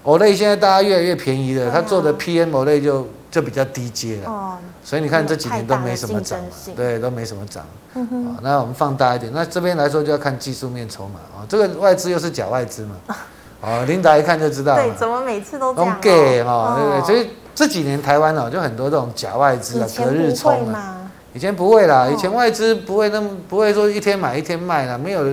[0.03, 3.08] OLED 现在大家越来越便宜了，他做的 PM OLED 就。
[3.34, 6.39] 就比较低阶了，哦，所以你看这几年都没什么涨，
[6.75, 7.65] 对，都没什么涨。
[7.95, 11.41] 嗯哼，那我们放大一点，那这边来说就要看技术面筹码啊。
[11.49, 12.95] 这个外资又是假外资嘛，
[13.63, 14.76] 哦，琳达一看就知道。
[14.76, 15.97] 对，怎么每次都这样？
[16.02, 17.02] 给哈，对不对？
[17.06, 20.97] 所以这几年台湾哦，就很多这种假外资啊，隔日冲啊。
[21.34, 25.23] 以前不会啦，以前外资不会那么不会说一天买一天卖啦，没有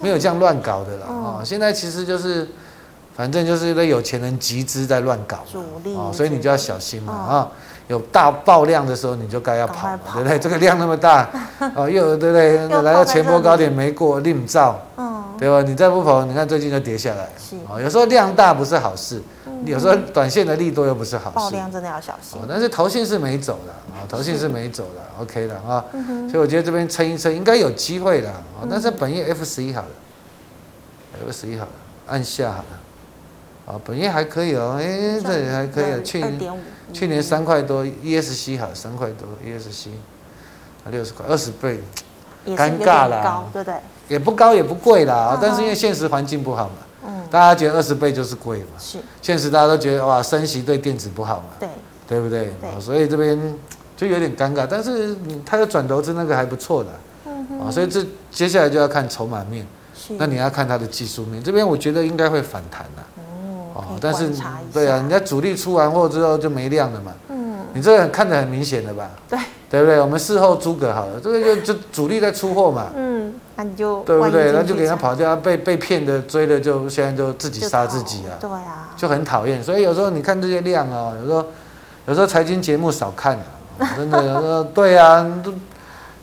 [0.00, 1.06] 没有这样乱搞的啦。
[1.08, 2.46] 哦，现在其实就是。
[3.16, 5.40] 反正就是那有钱人集资在乱搞，
[5.94, 7.48] 哦，所以你就要小心嘛啊！
[7.86, 10.38] 有大爆量的时候，你就该要跑，对不对？
[10.38, 11.28] 这个量那么大，
[11.74, 12.66] 哦，又对不对？
[12.80, 15.62] 来到前波高点没过，你不照，嗯，对吧？
[15.62, 17.24] 你再不跑，你看最近就跌下来，
[17.66, 19.22] 啊，有时候量大不是好事，
[19.64, 22.38] 有时候短线的利多又不是好事，爆量真的要小心。
[22.46, 25.82] 但是投信是没走的啊，投信是没走的，OK 的啊，
[26.30, 28.42] 所以我觉得这边撑一撑应该有机会的啊。
[28.70, 29.88] 但是本业 F 十一好了
[31.24, 31.70] ，F 十一好了，
[32.06, 33.74] 按下好了。
[33.74, 35.98] 啊，本业还可以哦，哎，这也还可以啊。
[36.04, 36.52] 去年
[36.92, 39.88] 去年三块多，ESC 好，三块多，ESC，
[40.84, 41.80] 啊，六十块，二十倍，
[42.48, 43.74] 尴尬啦，对不对？
[44.10, 46.74] 也不高也不贵啦，但是因为现实环境不好嘛，
[47.06, 51.68] 嗯，大家觉得二十倍就是贵嘛，是，现实大家都觉得哇，升息对电子不好嘛，对，
[52.08, 52.52] 对不对？
[52.80, 53.38] 所以这边
[53.96, 56.90] 就有点尴尬，但是他的转投资那个还不错的，
[57.26, 59.64] 嗯啊，所以这接下来就要看筹码面，
[60.18, 63.02] 那你要看它的技术面，这边我觉得应该会反弹的。
[63.72, 64.28] 哦，但是
[64.72, 67.12] 对啊，人家主力出完货之后就没量了嘛。
[67.28, 69.08] 嗯，你这个看得很明显的吧？
[69.28, 69.38] 对，
[69.70, 70.00] 对不对？
[70.00, 72.90] 我们事后诸葛好了，这个就就主力在出货嘛。
[72.96, 73.09] 嗯，
[73.60, 74.52] 那你就对不对？
[74.52, 78.32] 那就给他跑掉，被被骗的追的就现在就自己杀自己啊。
[78.40, 79.62] 对啊，就很讨厌。
[79.62, 81.44] 所以有时候你看这些量啊，有时候
[82.06, 83.36] 有时候财经节目少看
[83.78, 85.52] 啊，真的有时候对啊，都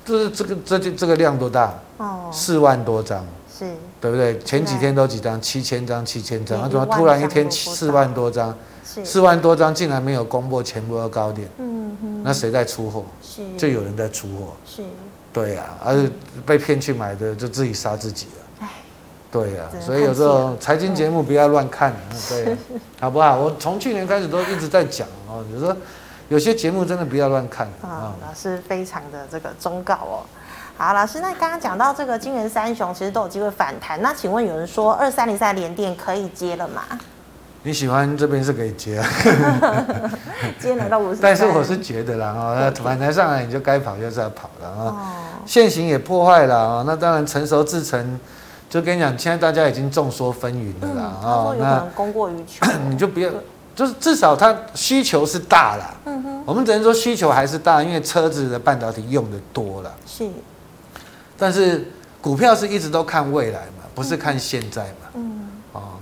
[0.04, 1.72] 就是这个这就这个量多大？
[1.98, 3.24] 哦，四万多张。
[3.56, 3.66] 是，
[4.02, 4.40] 对不对？
[4.40, 8.52] 前几天都几张，七千张，七千张，啊，怎么突然一天四万多张？
[8.84, 11.48] 四万多张竟然没有公布前波的高点？
[11.60, 13.04] 嗯哼，那谁在出货？
[13.22, 14.54] 是，就有人在出货。
[14.66, 14.82] 是，
[15.38, 16.10] 对呀，而且
[16.46, 18.62] 被骗去买的就自己杀自己了。
[18.62, 18.70] 哎，
[19.32, 21.94] 对呀，所以有时候财经节目不要乱看，
[22.30, 22.58] 对，
[23.00, 23.38] 好不好？
[23.38, 25.76] 我从去年开始都一直在讲哦，有时候
[26.30, 28.16] 有些节目真的不要乱看啊。
[28.26, 30.26] 老师非常的这个忠告哦。
[30.78, 36.84] 好，老师，那刚刚讲到这个金元三雄其实都有机会反弹，那请问有人说二三零三连电可以接了吗？
[37.64, 39.10] 你喜欢这边是可以接啊，
[40.60, 45.14] 接来到五十，但是我是觉得啦，哦，那反弹上来你就该跑就是要跑了啊，
[45.46, 48.20] 现行也破坏了啊，那当然成熟制成，
[48.70, 53.30] 就跟你讲，现在大家已经众说纷纭了啦啊，那供过于求， 你就不要，
[53.76, 60.26] 就是至少它需求是大了，嗯哼，我们只能说需求还是大，因为车子的半导体用的多了，是。
[61.38, 61.86] 但是
[62.22, 65.10] 股票是一直都看未来嘛，不是看现在嘛。
[65.16, 65.27] 嗯。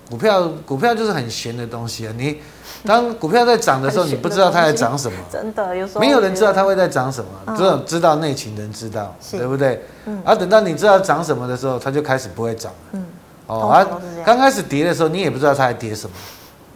[0.05, 2.13] 哦，股票股票就是很玄的东西啊。
[2.17, 2.39] 你
[2.85, 5.17] 当股票在涨的时候，你不知道它在涨什么。
[5.31, 9.83] 真的，有时候没有人知道它会在涨什么，只有知道内情人知道，对不对？
[10.05, 10.21] 嗯。
[10.23, 12.77] 而等到你知道涨什么的时候，它就开始不会涨了。
[12.93, 13.05] 嗯。
[13.47, 13.85] 哦，啊
[14.25, 16.15] 刚开始跌的时候，你也不知道它在跌什么。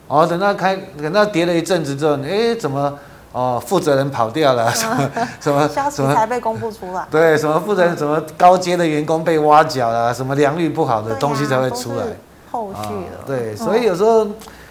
[0.07, 2.97] 哦，等到开等到跌了一阵子之后，哎，怎么？
[3.31, 7.05] 哦，负责人跑掉了，什么什么 消息才被公布出来？
[7.11, 12.05] 对，什么负责人，什么高阶的员工被挖角了，什么良率不好的东西才会出来。
[12.51, 13.23] 后续的。
[13.25, 14.27] 对，所以有时候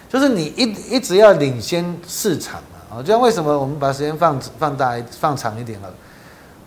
[0.09, 2.97] 就是你一一直要领先市场嘛。
[2.97, 5.87] 啊，就像为什么我们把时间放放大放长一点了？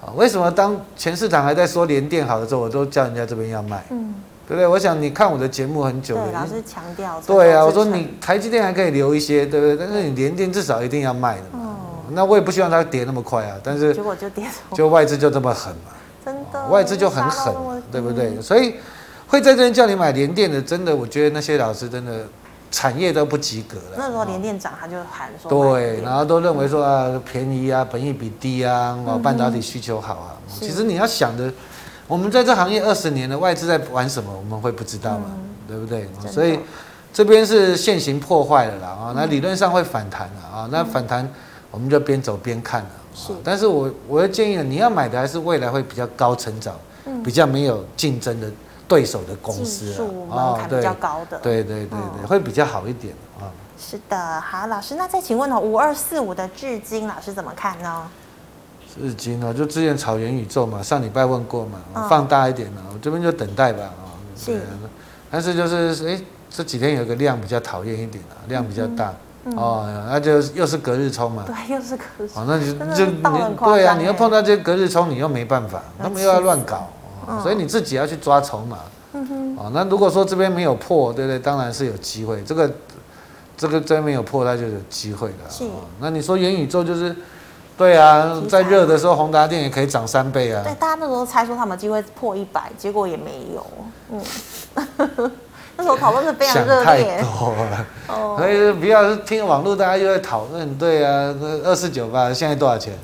[0.01, 3.85] 啊，为什么当全市场还在说联电好的时候，我都叫人家这边要卖？
[3.90, 4.14] 嗯。
[4.48, 4.66] 对不对？
[4.66, 7.22] 我想你看我的节目很久了，对，老师强调。
[7.25, 9.77] 对啊，我说你台积电还可以留一些，对不对？
[9.77, 11.61] 但是你联电至少一定要卖的嘛。
[11.62, 11.77] 嗯。
[12.11, 14.44] 那我也不希望它跌那么快啊，但是结果就跌，
[14.75, 15.92] 就外资就这么狠嘛。
[16.25, 16.66] 真的。
[16.66, 17.55] 外资就很狠，
[17.90, 18.38] 对不对？
[18.42, 18.75] 所以
[19.33, 22.27] 会在这边叫你买联电的，真的，我觉得那些老师真的
[22.71, 23.97] 产业都不及格了。
[23.97, 25.49] 那时候联电涨，他就喊说。
[25.49, 30.37] 对，然后都认为说啊，便宜啊，本益比低啊，哦，半导体需求好啊。
[30.51, 31.51] 其实你要想的。
[32.07, 35.25] 我们在这行业二十年了，外资在玩什么，我们会不知道吗？
[35.31, 36.07] 嗯、对不对？
[36.31, 36.59] 所以
[37.11, 41.27] 这边是现行破坏了啦啊，那理论上会反弹了啊，那反弹
[41.71, 42.90] 我们就边走边看了。
[43.14, 46.75] 是，但是我我的建议呢，你要买的还是未来会比较高成长，
[47.07, 48.51] 嗯、比较没有竞争的
[48.92, 49.90] 对手的公司
[50.31, 53.48] 啊，门槛比较高的，对对对会比较好一点啊。
[53.78, 58.07] 是的，好，老师，那再请问呢，五二四五的至今老师怎么看呢？
[58.94, 64.12] 至今呢，就之前炒元宇宙嘛，上礼拜问过嘛，哦、放大一点呢，我这边就等待吧啊。
[64.37, 64.61] 是，
[65.31, 71.44] 但是就是哎，这几天有个量比较讨厌一点啊，量比较大、嗯嗯、哦，那就又是隔日冲嘛。
[71.46, 72.28] 对，又是隔日。
[72.35, 73.22] 哦，那你就你
[73.64, 76.90] 对啊，你又碰到这些隔日冲，你又没办法，他们又要乱搞、
[77.26, 78.78] 哦，所以你自己要去抓筹码。
[79.12, 79.56] 嗯哼。
[79.56, 81.38] 哦，那如果说这边没有破，对不对？
[81.38, 82.42] 当然是有机会。
[82.44, 82.70] 这个
[83.56, 85.50] 这个这边没有破，它就有机会的。
[85.50, 85.85] 是、哦。
[86.00, 87.14] 那你说元宇宙就是。
[87.74, 90.62] 对啊，在热的时候，宏达电也可以涨三倍啊。
[90.62, 93.66] 对，大家那时候猜说他们机会破一百，结果也没有。
[94.11, 94.20] 嗯，
[95.78, 96.85] 那时候讨论是非常热烈。
[96.85, 97.87] 想太多了。
[98.08, 98.37] 哦。
[98.38, 100.78] 所以不要听网络，大家又在讨论。
[100.78, 102.94] 对啊，二四九八现在多少钱？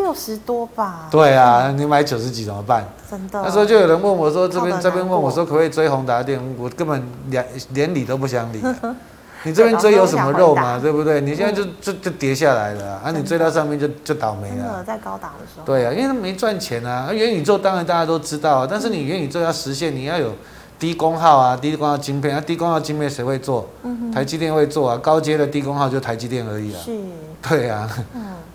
[0.00, 1.08] 六十多吧。
[1.10, 2.84] 对啊，你买九十几怎么办？
[3.10, 3.42] 真的。
[3.42, 8.62] 那时候就有人问我说：“这边这边问我说，可不可以追宏达电？”我根本连连理都不想理。
[9.42, 10.78] 你这边追有什么肉嘛？
[10.78, 11.18] 对不对？
[11.18, 13.10] 你现在就就就跌下来了啊！
[13.10, 14.84] 你追到上面就就倒霉了。
[14.86, 15.64] 在高档的时候。
[15.64, 17.10] 对啊，因为他没赚钱啊。
[17.10, 20.34] 元宇宙当然大家都知道啊，但是你元宇宙要实现，你要有
[20.78, 23.66] 低功耗啊，低功耗晶片啊，低功耗晶片谁会做？
[24.14, 26.80] 台积电会做啊，高阶的低功耗就台积电而已啊。
[26.84, 27.00] 是。
[27.48, 27.88] 对啊。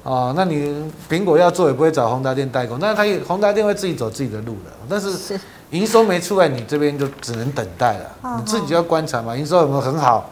[0.05, 0.71] 哦，那你
[1.09, 4.71] 苹果要做也不会找宏达电代工，但是他宏达电会自己走自己的路的。
[4.87, 5.39] 但是
[5.71, 8.37] 营收没出来，你这边就只能等待了。
[8.37, 10.29] 你自己就要观察嘛，营收有没有很好？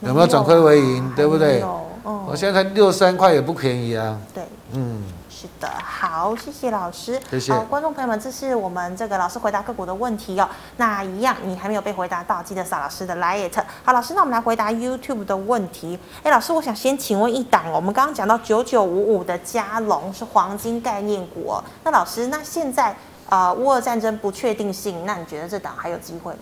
[0.00, 1.60] 有没有转亏为盈，对不对？
[1.62, 1.80] 哦，
[2.28, 4.16] 我现在才六十三块，也不便宜啊。
[4.32, 5.02] 对，嗯，
[5.46, 7.20] 是的，好，谢谢老师。
[7.30, 7.52] 谢谢。
[7.52, 10.48] 好，观众朋友们，这是我们这个老师回答个股的问题哦。
[10.76, 13.48] 那一样，你还没有被回答到，记得扫老师的 LINE。
[13.84, 15.96] 好，老师，那我们来回答 YouTube 的问题。
[16.24, 21.62] 哎，老师，我想先请问一档哦，我们刚刚讲到九九五五的加龙是黄金概念股哦。
[21.84, 22.90] 那老师，那现在
[23.28, 26.38] 啊，呃，乌俄战争不确定性，那你觉得这档还有机会吗？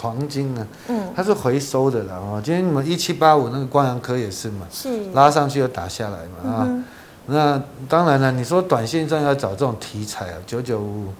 [0.00, 0.66] 黄金呢？
[0.88, 2.40] 嗯，它是回收的了哦。
[2.42, 6.64] 今天你们一七八五那个光阳科也是嘛，是拉上去又打下来嘛啊。
[6.66, 6.82] 嗯、
[7.30, 11.14] 那当然了，你说短线上要找这种题材啊，九九五五，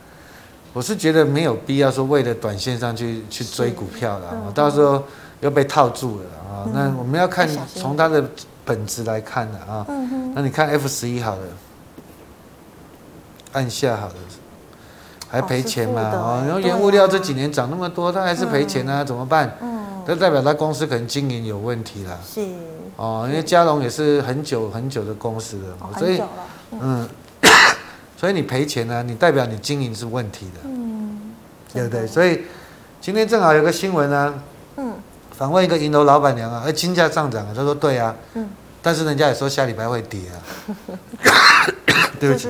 [0.72, 5.02] 我是觉得没有必要说为了短线上去去追股票了啊，嗯、到时候
[5.40, 6.64] 又被套住了啊。
[6.66, 8.24] 嗯、那我们要看从它的
[8.64, 9.86] 本质来看的啊。
[9.88, 10.32] 嗯。
[10.34, 11.42] 那你看 F 十一好了，
[13.52, 14.14] 按下好了。
[15.32, 16.10] 还赔钱嘛？
[16.12, 19.04] 哦，然后原物料这几年涨那么多，它还是赔钱啊？
[19.04, 19.56] 怎么办？
[19.62, 19.79] 嗯，
[20.10, 22.18] 这代表他公司可能经营有问题啦。
[22.26, 22.44] 是。
[22.96, 26.20] 哦，因为嘉龙也是很久很久的公司了，所以
[26.72, 27.08] 嗯，
[28.16, 30.60] 所以你赔钱呢，你代表你经营是问题的。
[30.64, 31.32] 嗯。
[31.72, 32.04] 对不对？
[32.08, 32.42] 所以
[33.00, 34.42] 今天正好有个新闻呢。
[34.78, 34.94] 嗯。
[35.30, 38.12] 访问一个银楼老板娘啊，哎，金价上涨啊，他说对啊。
[38.34, 38.50] 嗯。
[38.82, 40.34] 但是人家也说下礼拜会跌啊。
[42.18, 42.48] 对不起。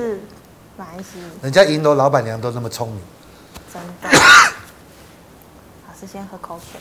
[1.43, 2.99] 人家银楼老板娘都那么聪明，
[3.71, 4.09] 真的。
[5.87, 6.79] 老师先喝口水，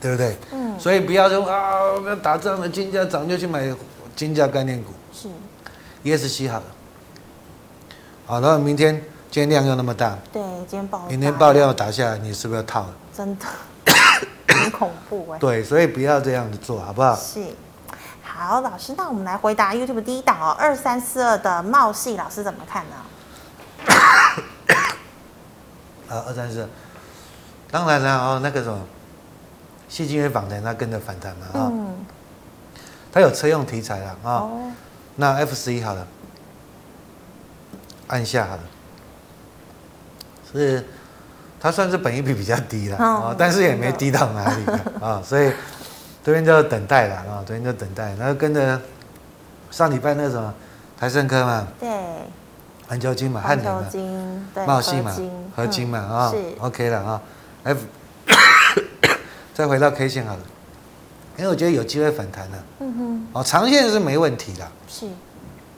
[0.00, 0.36] 对不对？
[0.52, 0.78] 嗯。
[0.78, 1.72] 所以不要说啊，
[2.06, 3.74] 要打仗了，金价涨就去买
[4.14, 4.92] 金价概念股。
[5.12, 5.28] 是。
[6.04, 6.64] ESC 好了。
[8.26, 8.94] 好，然后明天
[9.30, 11.06] 今天量又那么大，对，今天爆。
[11.08, 12.94] 明天爆量打下来，你是不是要套了？
[13.16, 13.46] 真的，
[14.54, 15.38] 很恐怖哎。
[15.38, 17.14] 对，所以不要这样子做，好不好？
[17.16, 17.44] 是。
[18.22, 22.96] 好，老师，那我们来回答 YouTube 第一档哦，二三四二的茂系，老师怎么看呢？
[26.10, 26.68] 啊，二三四，
[27.70, 28.78] 当然了哦，那个什么，
[29.88, 31.70] 矽晶圆反弹，它跟着反弹了啊。
[31.72, 31.94] 嗯。
[33.12, 34.32] 它有车用题材了啊。
[34.42, 34.72] 哦。
[35.16, 36.06] 那 F 十一好了，
[38.08, 38.62] 按下好了，
[40.52, 40.84] 是
[41.58, 44.64] 它算是本益比比较低了啊，但是也没低到哪里
[45.00, 45.50] 啊， 所以
[46.22, 48.80] 这边就等待了啊，这边就等待，然后跟着
[49.70, 50.52] 上礼拜那什么
[50.98, 51.66] 台盛科嘛。
[51.80, 51.88] 对。
[52.88, 53.84] 环球金嘛，汉磊嘛，
[54.64, 55.16] 茂信嘛，
[55.56, 57.20] 合金嘛啊，OK 了啊。
[57.64, 57.80] F，
[59.56, 60.40] 再回到 K 线好了，
[61.38, 62.64] 因为我觉得有机会反弹了。
[62.80, 63.26] 嗯哼。
[63.32, 64.68] 哦，长线是没问题的。
[64.86, 65.08] 是。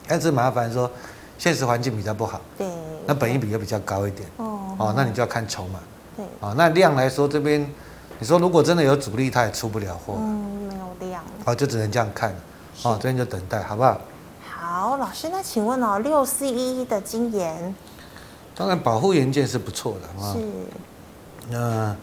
[0.05, 0.91] 但是麻烦说，
[1.37, 2.41] 现实环境比较不好。
[2.57, 2.67] 对。
[3.05, 4.27] 那本益比又比较高一点。
[4.35, 4.75] 哦。
[4.77, 5.79] 哦，那你就要看筹码。
[6.17, 6.25] 对。
[6.41, 7.65] 哦，那量来说这边，
[8.19, 10.15] 你说如果真的有主力，它也出不了货。
[10.17, 11.23] 嗯，没有量。
[11.45, 12.35] 哦，就只能这样看。
[12.83, 14.01] 哦，这边就等待，好不好？
[14.43, 17.73] 好，老师，那请问哦，六四一一的金研，
[18.53, 20.33] 当然保护元件是不错的啊。
[20.33, 20.39] 是。
[21.49, 21.95] 那，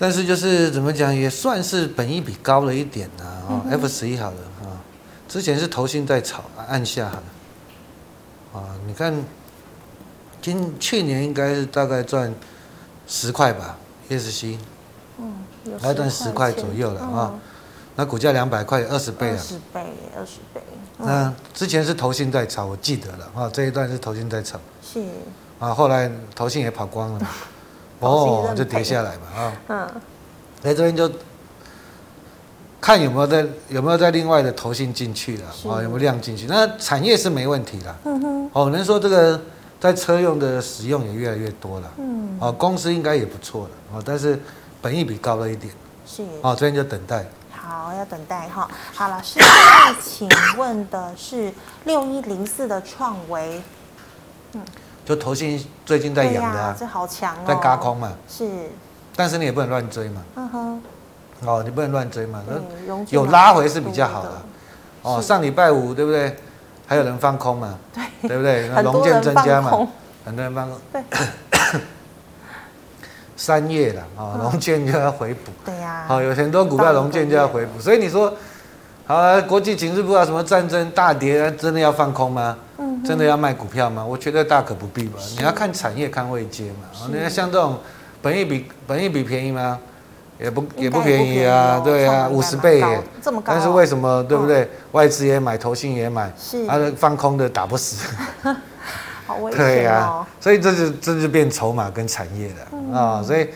[0.00, 3.24] 但是就是怎么讲，也算是本益比高了一点呐。
[3.24, 4.78] 啊，F 十一好了啊，
[5.26, 8.60] 之前是投信在炒，按下好了。
[8.60, 9.12] 啊，你看
[10.40, 12.32] 今去年应该是大概赚
[13.08, 13.76] 十块吧
[14.08, 14.56] ，ESC，
[15.18, 15.34] 嗯，
[15.82, 17.34] 大概赚十块左右了啊。
[17.96, 19.34] 那股价两百块，二十倍了。
[19.34, 19.80] 二十倍，
[20.16, 20.62] 二十倍。
[20.98, 24.60] 嗯、那之前是投信在炒，我记得了啊、哦，这一段是投信在炒。
[24.80, 25.02] 是。
[25.58, 27.28] 啊，后来投信也跑光了，
[28.00, 29.52] 哦，就跌下来嘛啊。
[29.68, 29.88] 嗯。
[30.60, 31.10] 在这边就
[32.80, 36.46] 看有没有在有没有在另外的投信进去了啊，有没有量进去？
[36.46, 37.96] 那产业是没问题的。
[38.04, 38.50] 嗯哼。
[38.52, 39.40] 哦，能说这个
[39.80, 41.92] 在车用的使用也越来越多了。
[41.98, 42.36] 嗯。
[42.40, 44.40] 哦，公司应该也不错的哦，但是
[44.82, 45.72] 本益比高了一点。
[46.06, 46.24] 是。
[46.42, 47.24] 哦，这边就等待。
[47.52, 48.68] 好，要等待哈。
[48.94, 51.52] 好，老师，再请问的是
[51.84, 53.62] 六一零四的创维。
[54.54, 54.62] 嗯。
[55.08, 58.12] 就投信最近在养的啊，这好强哦，在轧空嘛。
[58.28, 58.46] 是。
[59.16, 60.20] 但是你也不能乱追嘛。
[60.36, 60.82] 嗯哼。
[61.46, 62.42] 哦，你不能乱追嘛。
[62.46, 63.06] 嗯。
[63.08, 64.32] 有拉回是比较好的。
[65.00, 66.36] 哦，上礼拜五对不对？
[66.86, 67.74] 还有人放空嘛？
[67.94, 68.28] 对。
[68.28, 68.68] 对不对？
[68.76, 69.70] 那融券增加嘛。
[70.26, 70.78] 很多人放空。
[70.92, 71.02] 对。
[73.34, 75.50] 三月了啊，融券就要回补。
[75.64, 76.04] 对呀。
[76.06, 78.30] 好，有很多股票融券就要回补，所以你说，
[79.06, 82.58] 好啊，国际情势不知道什么战争大跌，真的要放空吗？
[83.04, 84.04] 真的要卖股票吗？
[84.04, 85.18] 我觉得大可不必吧。
[85.36, 87.08] 你要看产业，看位阶嘛。
[87.12, 87.78] 你看像这种，
[88.20, 89.78] 本益比本益比便宜吗？
[90.38, 91.80] 也不也不便宜啊。
[91.84, 93.52] 对啊，五十倍耶，这么高。
[93.52, 94.70] 但是为什么对不对？
[94.92, 96.32] 外资也买，投信也买，
[96.68, 98.06] 啊，放空的打不死。
[99.26, 99.64] 好危险哦。
[99.64, 103.22] 对呀，所以这就这就变筹码跟产业了啊。
[103.22, 103.48] 所以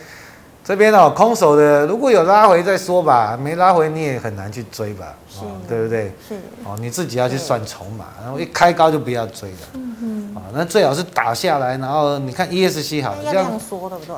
[0.63, 5.13] 这边哦，空手的如果有拉回再说吧，没拉回你也很难去追吧。
[5.41, 6.11] 哦，对不对？
[6.27, 9.57] 是哦，你自己要去算筹码，然后一开高就不要追了。
[9.73, 10.35] 嗯嗯。
[10.35, 14.15] 啊，那最好是打下来，然后你看 ESC 好了，这样说对不对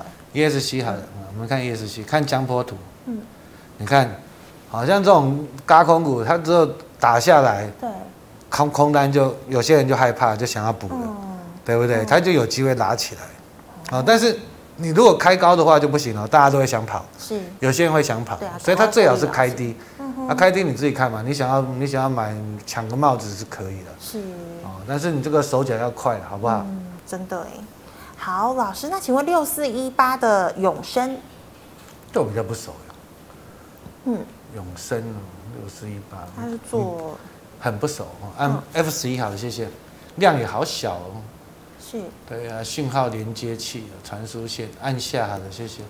[0.49, 0.99] ？ESC 好了，
[1.33, 2.75] 我们看 ESC，看江波图。
[3.07, 3.19] 嗯。
[3.77, 4.09] 你看，
[4.69, 6.65] 好像这种高空股，它只有
[6.99, 7.89] 打下来，对，
[8.49, 11.07] 空空单就有些人就害怕，就想要补了，
[11.65, 12.05] 对不对？
[12.05, 13.97] 它就有机会拉起来。
[13.97, 14.37] 啊，但是
[14.77, 17.05] 你如果开高的话就不行了，大家都会想跑。
[17.17, 17.39] 是。
[17.59, 19.75] 有些人会想跑，啊所以它最好是开低。
[20.27, 24.19] 那、啊、开低你自己看嘛，你想要你想要买抢个帽子是可以的，是
[24.63, 26.65] 哦，但是你这个手脚要快，好不好？
[26.67, 27.49] 嗯，真的哎。
[28.17, 31.17] 好，老师，那请问六四一八的永生，
[32.11, 32.95] 这我比较不熟呀。
[34.05, 37.17] 嗯，永生六四一八，他是做、嗯、
[37.59, 38.31] 很不熟哦。
[38.37, 39.69] 按 F 十一好了，谢谢。
[40.15, 41.21] 量也好小哦。
[41.95, 42.03] 是。
[42.27, 45.81] 对啊，讯号连接器、传输线，按下好了，谢谢。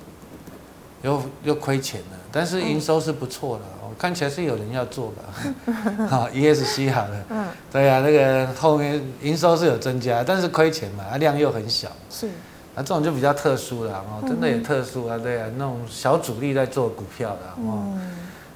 [1.02, 6.08] 又又亏钱了，但是营收是不错的，我、嗯、看起来是有人要做的。
[6.08, 12.28] 好，ESC 好了，嗯，对呀、啊，那个后面营收是有增加，但是亏钱嘛，量又很小，是，
[12.74, 17.94] 那这种就比较特殊了哦，真的也特殊啊，对啊，那种小主力在做股票的哦，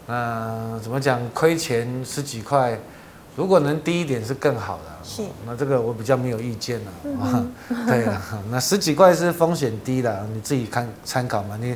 [0.08, 2.80] 那怎么讲，亏钱十几块，
[3.40, 7.52] 如果能低一点是更好的，是，那这个我比较没有意见了，嗯、
[7.88, 8.22] 对啊，
[8.52, 11.74] 那十几块是风险低的，你自己看参考嘛，你。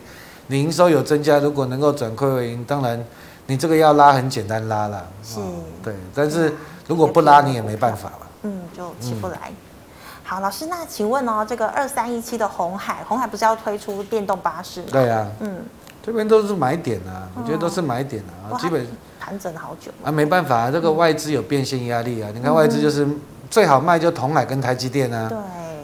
[0.48, 3.02] 你营收有增加，如果能够转亏为盈，当然
[3.48, 5.40] 你这个要拉很简单拉了，是，
[5.82, 5.96] 对。
[6.14, 6.54] 但是
[6.86, 8.28] 如果不拉，你也没办法了。
[8.42, 9.38] 嗯，就起不来。
[9.46, 9.56] 嗯、
[10.22, 14.88] 好，老师，那请问哦，这个二三一七的红海，红海不是要推出电动巴士吗？
[14.92, 15.64] 对啊，嗯，
[16.06, 18.86] 这边都是买点啊，我觉得都是买点啊，基本
[19.24, 22.30] 盘整好久啊，没办法，啊这个外资有变现压力啊。
[22.34, 23.08] 你看外资就是
[23.50, 25.38] 最好卖就同海跟台积电啊，对，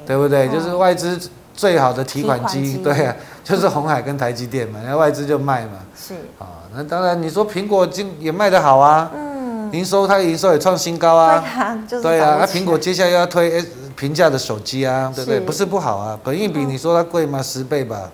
[0.08, 0.48] 对不对？
[0.50, 1.20] 就是外资。
[1.60, 3.14] 最好的提款机，对啊，
[3.44, 5.72] 就是红海跟台积电嘛，那外资就卖嘛。
[5.94, 13.62] 是啊，那当然你说苹果今也卖得好啊，嗯，营收它营收也创新高啊，对啊，就是对啊，那苹果接下来要推
[13.98, 15.40] 平价的手机啊，对不对？
[15.42, 17.44] 不是不好啊，本益比你说它贵吗？
[17.44, 18.10] 十倍吧，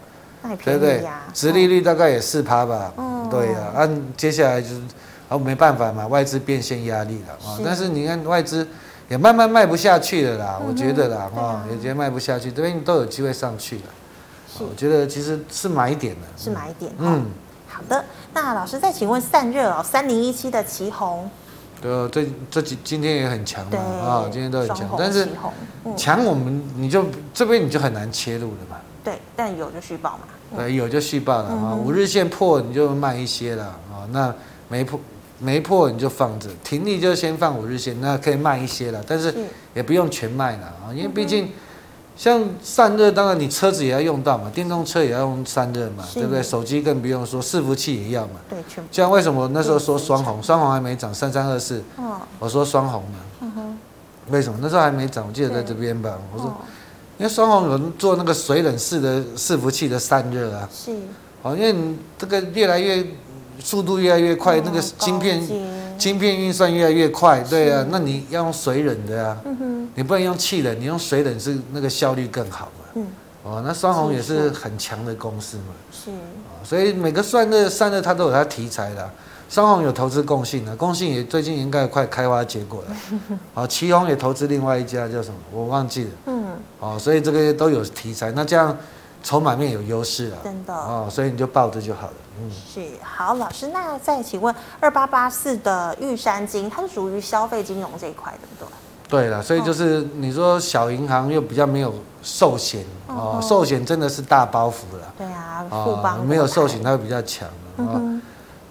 [0.63, 1.03] 对不对？
[1.31, 4.81] 殖利率大概也四趴吧，嗯，对呀，按接下来就是
[5.29, 8.67] 啊没办法嘛，外资变现压力了啊，但是你看外资。
[9.07, 13.83] 也慢慢卖不下去了啦，我觉得啦，啊，也觉得卖不下去，这边都有机会上去了。
[14.51, 16.91] 是，我觉得其实是买点的，是买点。
[16.97, 17.23] 嗯，
[17.67, 18.03] 好的。
[18.33, 21.29] 那老师再请问散热哦，三零一七的旗红。
[21.79, 25.27] 对哦，这这几今天也很强嘛，啊，今天都很强，但是
[25.95, 28.77] 强我们你就这边你就很难切入了嘛。
[29.03, 30.57] 对，但有就续报嘛。
[30.57, 34.33] 对，有就续报了啊，五日线破你就慢一些了啊，那
[34.67, 34.99] 没破。
[35.45, 39.31] 没破你就放着，停利就先放五日线，那可以卖一些了，但是
[39.75, 41.49] 也不用全卖了啊，因为毕竟
[42.17, 46.41] 像散热，当然你车子也要用到嘛，电动车也要用散热嘛，对不对？
[46.41, 48.39] 手机更不用说，伺服器也要嘛。
[48.49, 48.83] 对，全。
[48.91, 51.83] 像为什么那时候说双红，双红还没涨，三三二四，
[52.39, 53.77] 我说双红嘛。
[54.31, 55.27] 为什么那时候还没涨？
[55.27, 56.17] 我记得在这边吧。
[56.33, 56.47] 我说，
[57.19, 60.67] 因为双红有人做那个水冷式的伺服器的散热啊。
[60.73, 60.91] 是。
[61.43, 63.05] 哦，因为你这个越来越。
[63.65, 65.41] 速度越来越快，那个晶片
[65.97, 72.85] 晶片运算越来越快，对啊，那你要用水冷的啊，嗯，你不能用气冷，你用水冷是那个效率更好嘛。
[72.93, 73.07] 嗯，
[73.41, 75.73] 哦，那双红也是很强的公司嘛。
[75.91, 76.11] 是，
[76.63, 79.09] 所以每个散热散热它都有它题材的。
[79.49, 82.95] 双红有投资共性的，共性也最近应该快开花结果了。
[83.55, 85.35] 好， 奇鋐也投资另外一家叫什么？
[85.51, 86.09] 我忘记了。
[86.27, 86.45] 嗯，
[86.79, 88.77] 哦，所以这个都有题材，那这样
[89.23, 90.37] 筹码面有优势了。
[90.43, 92.13] 真的哦，所以你就抱着就好了。
[92.39, 98.73] 嗯，是好，老师，那再请问二八八四的玉山金，它是属于消费金融这一块，对不对？
[99.07, 105.13] 对了，所以就是你说小银行又比较没有寿险哦，寿险真的是大包袱了。
[105.17, 108.01] 对啊，富邦没有寿险，它会比较强啊。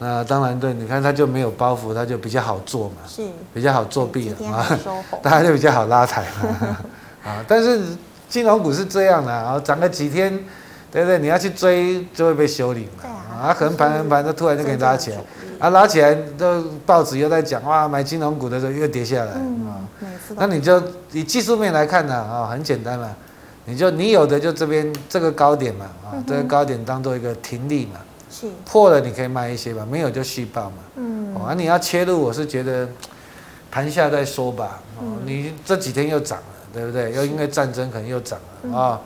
[0.01, 3.23] 那当然对，你看它就没有包袱，它就比较好做嘛，是
[3.55, 4.67] 比较好作弊了啊，
[5.23, 6.77] 大家就比较好拉抬嘛
[7.25, 7.45] 啊。
[7.47, 7.97] 但是
[8.29, 10.45] 金融股是这样的啊，涨个几天，
[10.95, 11.19] 对不对？
[11.19, 13.11] 你要去追就会被修理嘛
[13.43, 15.19] 啊，横盘横盘，它突然就给你拉起来
[15.59, 19.83] 啊，拉起来都报纸又在讲哇，买金融股的时候又跌下来啊。
[20.37, 20.81] 那你就
[21.11, 23.11] 以技术面来看呢啊，很简单嘛，
[23.65, 27.99] 你就你有的就这边这个高点嘛啊，这个高点当做一个停利嘛。
[28.65, 30.77] 破了你可以卖一些吧，没有就续报嘛。
[30.97, 32.89] 嗯，啊，你要切入，我是觉得
[33.71, 34.81] 盘下再说吧。
[34.99, 37.13] 哦，你这几天又涨了，对不对？
[37.13, 39.01] 又因为战争可能又涨了啊。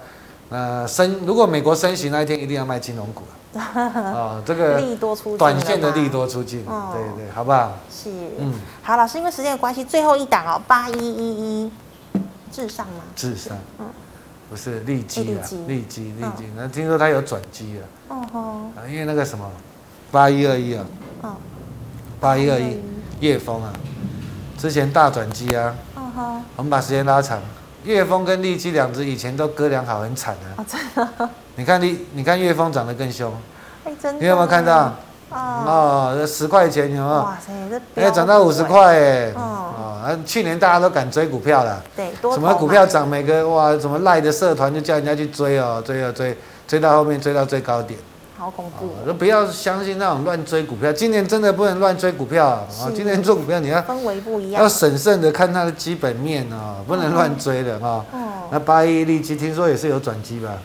[0.51, 3.24] 那升，如果美国升息那一天，一定要卖金融股
[3.59, 4.42] 啊。
[4.46, 6.64] 这个利多出，短线的利多出尽。
[6.64, 7.72] 对对，好不好？
[7.90, 8.11] 是。
[8.38, 11.72] 嗯，好，老师，因为时间的关系，最后一档哦，八一一一，
[12.51, 13.03] 至上吗？
[13.14, 13.57] 至上。
[13.78, 13.86] 嗯。
[14.51, 17.82] 不是利基啊，利基利基，那听说它有转机啊。
[18.09, 18.86] 哦吼。
[18.88, 19.44] 因为那个什么，
[20.11, 20.86] 八一二一啊。
[21.22, 21.36] 哦。
[22.18, 22.80] 八一二一，
[23.20, 23.70] 叶峰啊，
[24.57, 25.74] 之前大转机啊。
[25.96, 26.36] 哦吼。
[26.57, 27.38] 我们把时间拉长，
[27.85, 30.62] 烨丰跟利基两只以前都割两好很惨的。
[30.62, 31.31] 哦，真的。
[31.57, 33.33] 你看利，你看岳峰涨得更凶。
[33.85, 34.20] 哎，真的。
[34.20, 34.95] 你有没有看到？
[35.31, 36.14] 哦。
[36.16, 37.07] 这十块钱有没有？
[37.07, 38.03] 哇塞，这。
[38.03, 39.33] 哎，涨到五十块哎。
[39.35, 39.64] 哦。
[40.24, 46.35] 去年大家都敢追股票了，对，什么股票涨，每个哇，什么赖的社团就叫人家去追哦，追啊追，
[46.66, 47.99] 追到后面追到最高点，
[48.39, 48.91] 好恐怖！
[49.05, 52.68] 都不要相信那种乱追股票，今年真的不能乱追股票啊！
[52.95, 58.05] 今年做股票你要氛围不一样，要审慎的看它的基本面啊，不能乱追的啊。
[58.53, 60.57] 那八一利基听说也是有转机吧？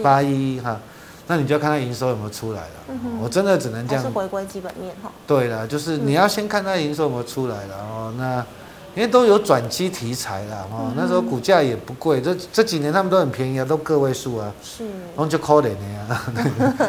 [0.00, 0.78] 八一哈。
[1.26, 2.74] 那你就要看它营收有没有出来了。
[2.88, 4.04] 嗯、哼我真的只能这样。
[4.04, 5.10] 是回归基本面哈。
[5.26, 8.12] 对了，就是你要先看它营收有没有出来了哦。
[8.16, 8.44] 那
[8.94, 14.52] 因为都有转机题材啦哦，嗯、那时候股价也不贵，这这几年他们都很便宜啊，都个位数啊。
[14.62, 14.84] 是。
[14.84, 16.22] 然后就可怜的呀。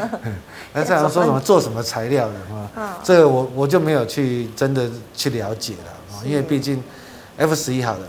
[0.73, 2.69] 那这样说什么做什么材料的啊？
[2.75, 6.83] 嗯、这个我我就没有去真的去了解了啊，因为毕竟
[7.37, 8.07] F 十一好了，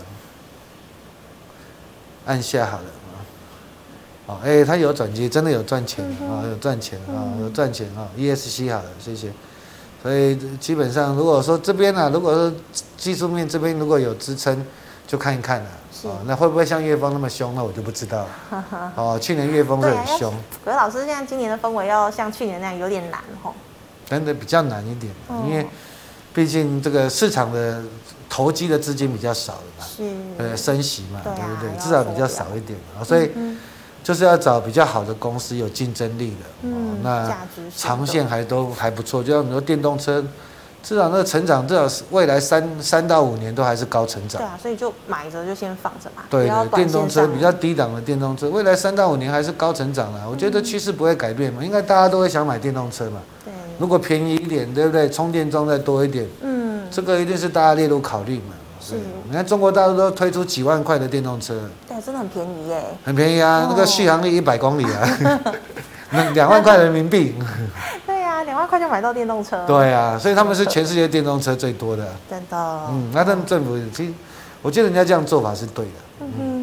[2.25, 2.83] 按下好了。
[4.27, 9.31] 哦，哎、欸，它有转机，真的有赚钱啊、嗯哦，有赚钱啊，有赚钱啊，ESC 好了，谢谢。
[10.05, 12.53] 所以基本上，如果说这边呢、啊，如果说
[12.95, 14.63] 技术面这边如果有支撑，
[15.07, 15.65] 就看一看了。
[15.65, 16.17] 啊、哦。
[16.27, 17.55] 那会不会像月峰那么凶？
[17.55, 18.19] 那我就不知道
[18.51, 18.91] 了。
[18.95, 20.31] 哦，去年月峰是很凶。
[20.63, 23.55] 可是老师，现在今年的氛围要像去年那样有点难吼。
[24.05, 25.65] 真的比较难一点，哦、因为
[26.35, 27.81] 毕竟这个市场的
[28.29, 29.85] 投机的资金比较少了嘛。
[29.87, 30.03] 是。
[30.37, 31.83] 呃，升息嘛，对，不对？
[31.83, 33.31] 至少比较少一点啊，所以。
[33.33, 33.57] 嗯
[34.05, 37.35] 就是要找比较好的公司，有竞争力的，嗯，那
[37.75, 39.23] 长线还都还不错。
[39.23, 40.23] 就像你说电动车，
[40.83, 44.39] 至少那个成长，至少是未来三三到五年都还是高成长。
[44.39, 46.21] 对啊，所以就买着就先放着嘛。
[46.29, 50.21] 对对，电动车比较低档的电动车，未来三到五年还是高成长的。
[50.29, 53.19] 我觉得趋势不会改变嘛，应该大家都会想买电动车嘛。
[53.43, 55.09] 对，如果便宜一点，对不对？
[55.09, 58.53] 充电桩再多一点，嗯，这个一定是大家列入考虑嘛。
[58.85, 58.95] 是，
[59.27, 65.41] 你看中国大陆都推出几万块的电动车，对，真的很便宜耶，很便宜啊，那个续航力一百公里啊，
[66.11, 67.33] 那 两万块人民币，
[68.05, 72.57] 对呀，两万块就买到电动车，对啊，所以他们是全世界电动车最多的，真的，
[72.89, 74.13] 嗯，那他们政府其实，
[74.61, 76.54] 我觉得人家这样做法是对的，嗯哼。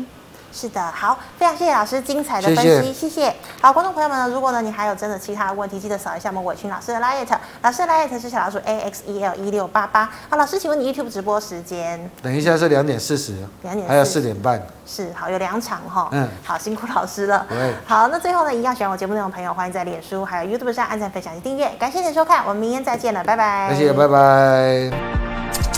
[0.52, 3.34] 是的，好，非常谢谢老师精彩的分析，谢谢。
[3.60, 7.26] 好，观众朋友们呢，如果呢你还有真的其他的问题，记得扫一下我们伟群老师的 LINE，
[7.62, 10.08] 老师的 LINE 是小老鼠 A X E L 一六八八。
[10.28, 12.10] 好，老师，请问你 YouTube 直播时间？
[12.22, 14.62] 等一下是两点四十，两点，还有四点半。
[14.86, 16.08] 是，好，有两场哈。
[16.12, 17.46] 嗯，好，辛苦老师了。
[17.48, 21.70] 对好，那最后呢，一样喜欢我节目内容的朋友，欢迎在脸书还有 YouTube 上按赞、分享及订阅。
[21.78, 23.74] 感谢你的收看，我们明天再见了，拜拜。
[23.74, 25.71] 谢谢，拜拜。